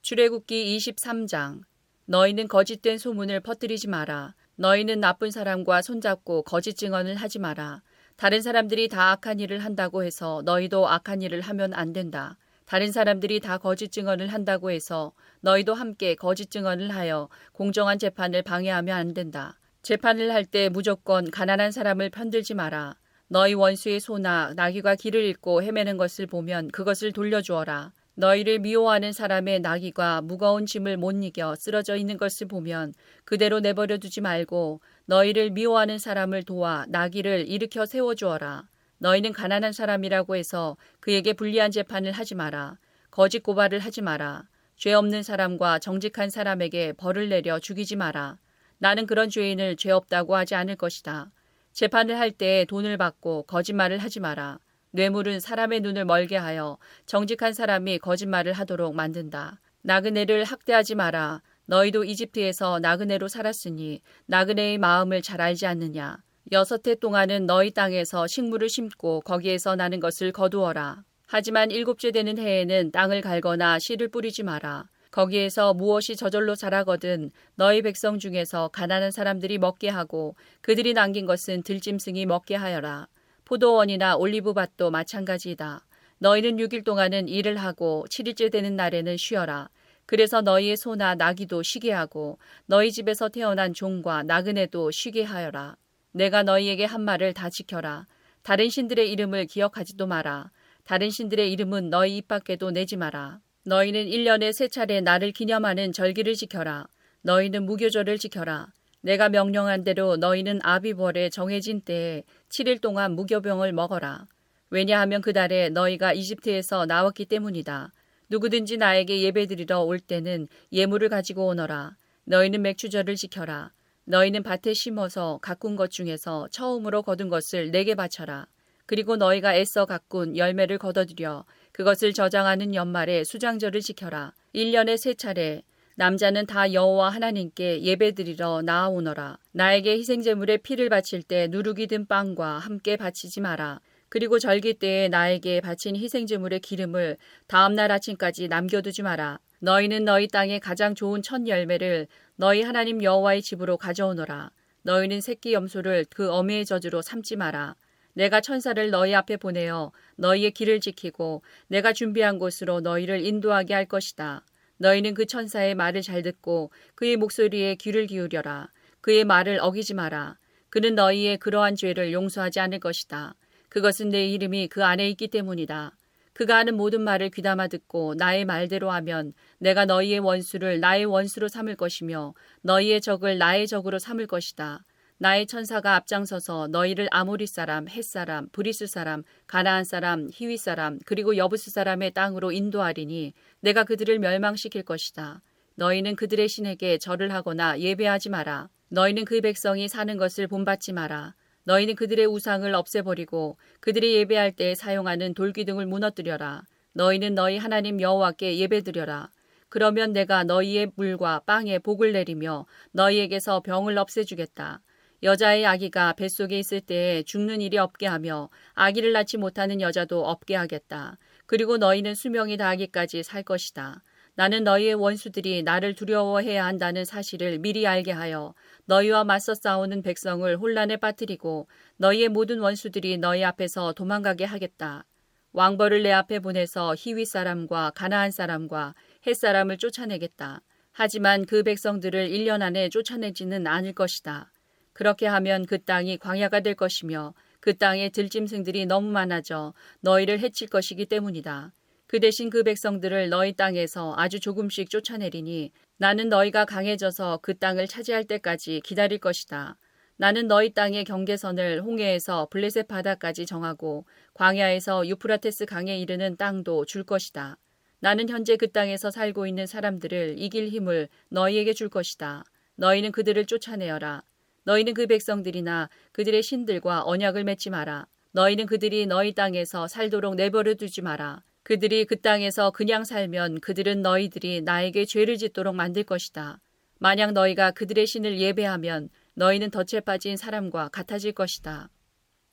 [0.00, 1.60] 출애굽기 23장
[2.06, 4.34] 너희는 거짓된 소문을 퍼뜨리지 마라.
[4.56, 7.82] 너희는 나쁜 사람과 손잡고 거짓 증언을 하지 마라.
[8.16, 12.36] 다른 사람들이 다 악한 일을 한다고 해서 너희도 악한 일을 하면 안 된다.
[12.66, 18.96] 다른 사람들이 다 거짓 증언을 한다고 해서 너희도 함께 거짓 증언을 하여 공정한 재판을 방해하면
[18.96, 19.58] 안 된다.
[19.82, 22.96] 재판을 할 때 무조건 가난한 사람을 편들지 마라.
[23.28, 27.92] 너희 원수의 소나 나귀가 길을 잃고 헤매는 것을 보면 그것을 돌려주어라.
[28.14, 32.92] 너희를 미워하는 사람의 나귀가 무거운 짐을 못 이겨 쓰러져 있는 것을 보면
[33.24, 38.68] 그대로 내버려 두지 말고 너희를 미워하는 사람을 도와 나귀를 일으켜 세워주어라.
[38.98, 42.78] 너희는 가난한 사람이라고 해서 그에게 불리한 재판을 하지 마라.
[43.10, 44.44] 거짓 고발을 하지 마라.
[44.76, 48.38] 죄 없는 사람과 정직한 사람에게 벌을 내려 죽이지 마라.
[48.78, 51.30] 나는 그런 죄인을 죄 없다고 하지 않을 것이다.
[51.72, 54.58] 재판을 할 때 돈을 받고 거짓말을 하지 마라.
[54.92, 56.76] 뇌물은 사람의 눈을 멀게 하여
[57.06, 59.58] 정직한 사람이 거짓말을 하도록 만든다.
[59.82, 61.40] 나그네를 학대하지 마라.
[61.64, 66.18] 너희도 이집트에서 나그네로 살았으니 나그네의 마음을 잘 알지 않느냐.
[66.52, 71.04] 여섯 해 동안은 너희 땅에서 식물을 심고 거기에서 나는 것을 거두어라.
[71.26, 74.90] 하지만 일곱째 되는 해에는 땅을 갈거나 씨를 뿌리지 마라.
[75.10, 82.26] 거기에서 무엇이 저절로 자라거든 너희 백성 중에서 가난한 사람들이 먹게 하고 그들이 남긴 것은 들짐승이
[82.26, 83.08] 먹게 하여라.
[83.52, 85.84] 포도원이나 올리브밭도 마찬가지이다.
[86.20, 89.68] 너희는 6일 동안은 일을 하고 7일째 되는 날에는 쉬어라.
[90.06, 95.76] 그래서 너희의 소나 나귀도 쉬게 하고 너희 집에서 태어난 종과 나그네도 쉬게 하여라.
[96.12, 98.06] 내가 너희에게 한 말을 다 지켜라.
[98.42, 100.50] 다른 신들의 이름을 기억하지도 마라.
[100.84, 103.40] 다른 신들의 이름은 너희 입 밖에도 내지 마라.
[103.66, 106.86] 너희는 1년에 세 차례 나를 기념하는 절기를 지켜라.
[107.20, 108.72] 너희는 무교절을 지켜라.
[109.02, 114.26] 내가 명령한 대로 너희는 아비벌에 정해진 때에 7일 동안 무교병을 먹어라.
[114.70, 117.92] 왜냐하면 그 달에 너희가 이집트에서 나왔기 때문이다.
[118.30, 121.96] 누구든지 나에게 예배드리러 올 때는 예물을 가지고 오너라.
[122.24, 123.72] 너희는 맥주절을 지켜라.
[124.04, 128.46] 너희는 밭에 심어서 가꾼 것 중에서 처음으로 거둔 것을 내게 바쳐라.
[128.86, 134.32] 그리고 너희가 애써 가꾼 열매를 거둬들여 그것을 저장하는 연말에 수장절을 지켜라.
[134.54, 135.62] 1년에 세 차례
[135.94, 139.38] 남자는 다 여호와 하나님께 예배드리러 나아오너라.
[139.52, 143.80] 나에게 희생제물의 피를 바칠 때 누룩이 든 빵과 함께 바치지 마라.
[144.08, 149.38] 그리고 절기 때에 나에게 바친 희생제물의 기름을 다음날 아침까지 남겨두지 마라.
[149.60, 154.50] 너희는 너희 땅의 가장 좋은 첫 열매를 너희 하나님 여호와의 집으로 가져오너라.
[154.82, 157.76] 너희는 새끼 염소를 그 어미의 저주로 삼지 마라.
[158.14, 164.44] 내가 천사를 너희 앞에 보내어 너희의 길을 지키고 내가 준비한 곳으로 너희를 인도하게 할 것이다.
[164.82, 168.68] 너희는 그 천사의 말을 잘 듣고 그의 목소리에 귀를 기울여라.
[169.00, 170.38] 그의 말을 어기지 마라.
[170.70, 173.36] 그는 너희의 그러한 죄를 용서하지 않을 것이다.
[173.68, 175.92] 그것은 내 이름이 그 안에 있기 때문이다.
[176.32, 181.76] 그가 하는 모든 말을 귀담아 듣고 나의 말대로 하면 내가 너희의 원수를 나의 원수로 삼을
[181.76, 184.82] 것이며 너희의 적을 나의 적으로 삼을 것이다.
[185.22, 191.36] 나의 천사가 앞장서서 너희를 아모리 사람, 헷 사람, 브리즈 사람, 가나안 사람, 히위 사람, 그리고
[191.36, 195.40] 여부스 사람의 땅으로 인도하리니 내가 그들을 멸망시킬 것이다.
[195.76, 198.68] 너희는 그들의 신에게 절을 하거나 예배하지 마라.
[198.88, 201.36] 너희는 그 백성이 사는 것을 본받지 마라.
[201.66, 206.64] 너희는 그들의 우상을 없애버리고 그들이 예배할 때 사용하는 돌기둥을 무너뜨려라.
[206.94, 209.30] 너희는 너희 하나님 여호와께 예배드려라.
[209.68, 214.80] 그러면 내가 너희의 물과 빵에 복을 내리며 너희에게서 병을 없애주겠다.
[215.22, 221.16] 여자의 아기가 뱃속에 있을 때에 죽는 일이 없게 하며 아기를 낳지 못하는 여자도 없게 하겠다.
[221.46, 224.02] 그리고 너희는 수명이 다하기까지 살 것이다.
[224.34, 228.54] 나는 너희의 원수들이 나를 두려워해야 한다는 사실을 미리 알게 하여
[228.86, 231.68] 너희와 맞서 싸우는 백성을 혼란에 빠뜨리고
[231.98, 235.04] 너희의 모든 원수들이 너희 앞에서 도망가게 하겠다.
[235.52, 238.94] 왕벌을 내 앞에 보내서 히위 사람과 가나안 사람과
[239.26, 240.62] 햇 사람을 쫓아내겠다.
[240.92, 244.50] 하지만 그 백성들을 1년 안에 쫓아내지는 않을 것이다.
[244.92, 251.06] 그렇게 하면 그 땅이 광야가 될 것이며 그 땅에 들짐승들이 너무 많아져 너희를 해칠 것이기
[251.06, 251.72] 때문이다.
[252.06, 258.24] 그 대신 그 백성들을 너희 땅에서 아주 조금씩 쫓아내리니 나는 너희가 강해져서 그 땅을 차지할
[258.24, 259.78] 때까지 기다릴 것이다.
[260.16, 267.56] 나는 너희 땅의 경계선을 홍해에서 블레셋 바다까지 정하고 광야에서 유프라테스 강에 이르는 땅도 줄 것이다.
[268.00, 272.44] 나는 현재 그 땅에서 살고 있는 사람들을 이길 힘을 너희에게 줄 것이다.
[272.74, 274.22] 너희는 그들을 쫓아내어라.
[274.64, 278.06] 너희는 그 백성들이나 그들의 신들과 언약을 맺지 마라.
[278.32, 281.42] 너희는 그들이 너희 땅에서 살도록 내버려 두지 마라.
[281.62, 286.58] 그들이 그 땅에서 그냥 살면 그들은 너희들이 나에게 죄를 짓도록 만들 것이다.
[286.98, 291.88] 만약 너희가 그들의 신을 예배하면 너희는 덫에 빠진 사람과 같아질 것이다.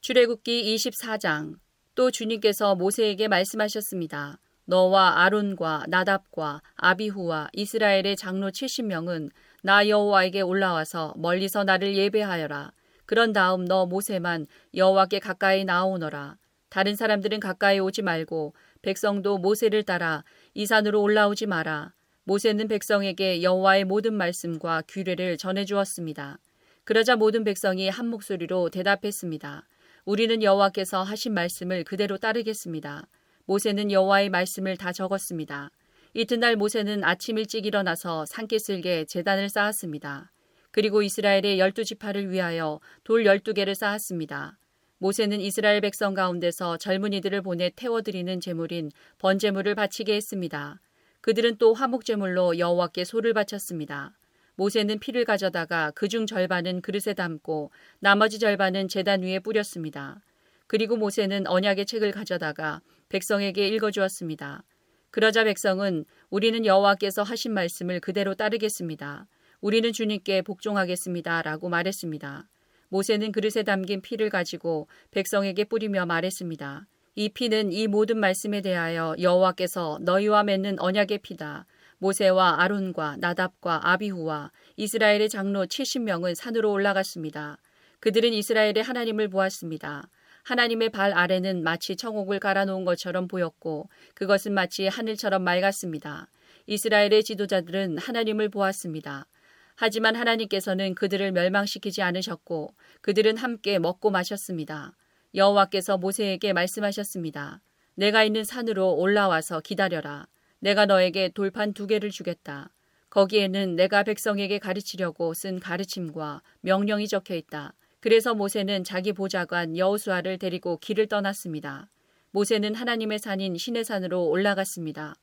[0.02, 1.56] 출애굽기 24장
[1.96, 4.40] 또 주님께서 모세에게 말씀하셨습니다.
[4.66, 9.32] 너와 아론과 나답과 아비후와 이스라엘의 장로 70명은
[9.62, 12.72] 나 여호와에게 올라와서 멀리서 나를 예배하여라.
[13.06, 16.38] 그런 다음 너 모세만 여호와께 가까이 나오너라.
[16.70, 21.94] 다른 사람들은 가까이 오지 말고 백성도 모세를 따라 이 산으로 올라오지 마라.
[22.24, 26.38] 모세는 백성에게 여호와의 모든 말씀과 규례를 전해 주었습니다.
[26.84, 29.68] 그러자 모든 백성이 한 목소리로 대답했습니다.
[30.06, 33.08] 우리는 여호와께서 하신 말씀을 그대로 따르겠습니다.
[33.46, 35.72] 모세는 여호와의 말씀을 다 적었습니다.
[36.16, 40.32] 이튿날 모세는 아침 일찍 일어나서 산기슭에 재단을 쌓았습니다.
[40.72, 44.58] 그리고 이스라엘의 열두 지파를 위하여 돌 열두 개를 쌓았습니다.
[44.98, 50.82] 모세는 이스라엘 백성 가운데서 젊은이들을 보내 태워드리는 제물인 번제물을 바치게 했습니다.
[51.22, 54.18] 그들은 또 화목제물로 여호와께 소를 바쳤습니다.
[54.56, 60.22] 모세는 피를 가져다가 그중 절반은 그릇에 담고 나머지 절반은 제단 위에 뿌렸습니다.
[60.66, 64.64] 그리고 모세는 언약의 책을 가져다가 백성에게 읽어주었습니다.
[65.12, 69.26] 그러자 백성은 우리는 여호와께서 하신 말씀을 그대로 따르겠습니다.
[69.60, 71.42] 우리는 주님께 복종하겠습니다.
[71.42, 72.48] 라고 말했습니다.
[72.90, 76.88] 모세는 그릇에 담긴 피를 가지고 백성에게 뿌리며 말했습니다.
[77.16, 81.66] 이 피는 이 모든 말씀에 대하여 여호와께서 너희와 맺는 언약의 피다.
[81.98, 87.58] 모세와 아론과 나답과 아비후와 이스라엘의 장로 70명은 산으로 올라갔습니다.
[88.00, 90.08] 그들은 이스라엘의 하나님을 보았습니다.
[90.50, 96.28] 하나님의 발 아래는 마치 청옥을 갈아놓은 것처럼 보였고 그것은 마치 하늘처럼 맑았습니다.
[96.66, 99.28] 이스라엘의 지도자들은 하나님을 보았습니다.
[99.76, 104.98] 하지만 하나님께서는 그들을 멸망시키지 않으셨고 그들은 함께 먹고 마셨습니다.
[105.36, 107.62] 여호와께서 모세에게 말씀하셨습니다.
[107.94, 110.26] 내가 있는 산으로 올라와서 기다려라.
[110.58, 112.72] 내가 너에게 돌판 두 개를 주겠다.
[113.12, 117.76] 거기에는 내가 백성에게 가르치려고 쓴 가르침과 명령이 적혀 있다.
[118.02, 121.90] 그래서 모세는 자기 보좌관 여호수아를 데리고 길을 떠났습니다.
[122.32, 125.16] 모세는 하나님의 산인 시내산으로 올라갔습니다.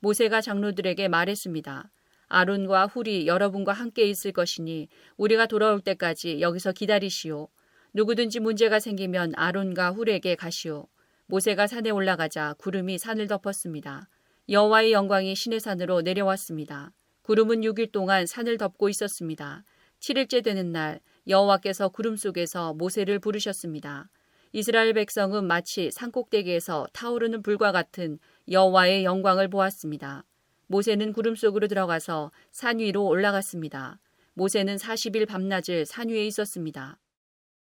[0.00, 1.90] 모세가 장로들에게 말했습니다.
[2.28, 7.48] 아론과 훌이 여러분과 함께 있을 것이니 우리가 돌아올 때까지 여기서 기다리시오.
[7.92, 10.88] 누구든지 문제가 생기면 아론과 훌에게 가시오.
[11.26, 14.08] 모세가 산에 올라가자 구름이 산을 덮었습니다.
[14.48, 16.92] 여호와의 영광이 시내산으로 내려왔습니다.
[17.22, 19.64] 구름은 6일 동안 산을 덮고 있었습니다.
[20.00, 24.08] 7일째 되는 날 여호와께서 구름 속에서 모세를 부르셨습니다.
[24.52, 28.18] 이스라엘 백성은 마치 산꼭대기에서 타오르는 불과 같은
[28.50, 30.24] 여호와의 영광을 보았습니다.
[30.66, 33.98] 모세는 구름 속으로 들어가서 산 위로 올라갔습니다.
[34.34, 36.98] 모세는 40일 밤낮을 산 위에 있었습니다.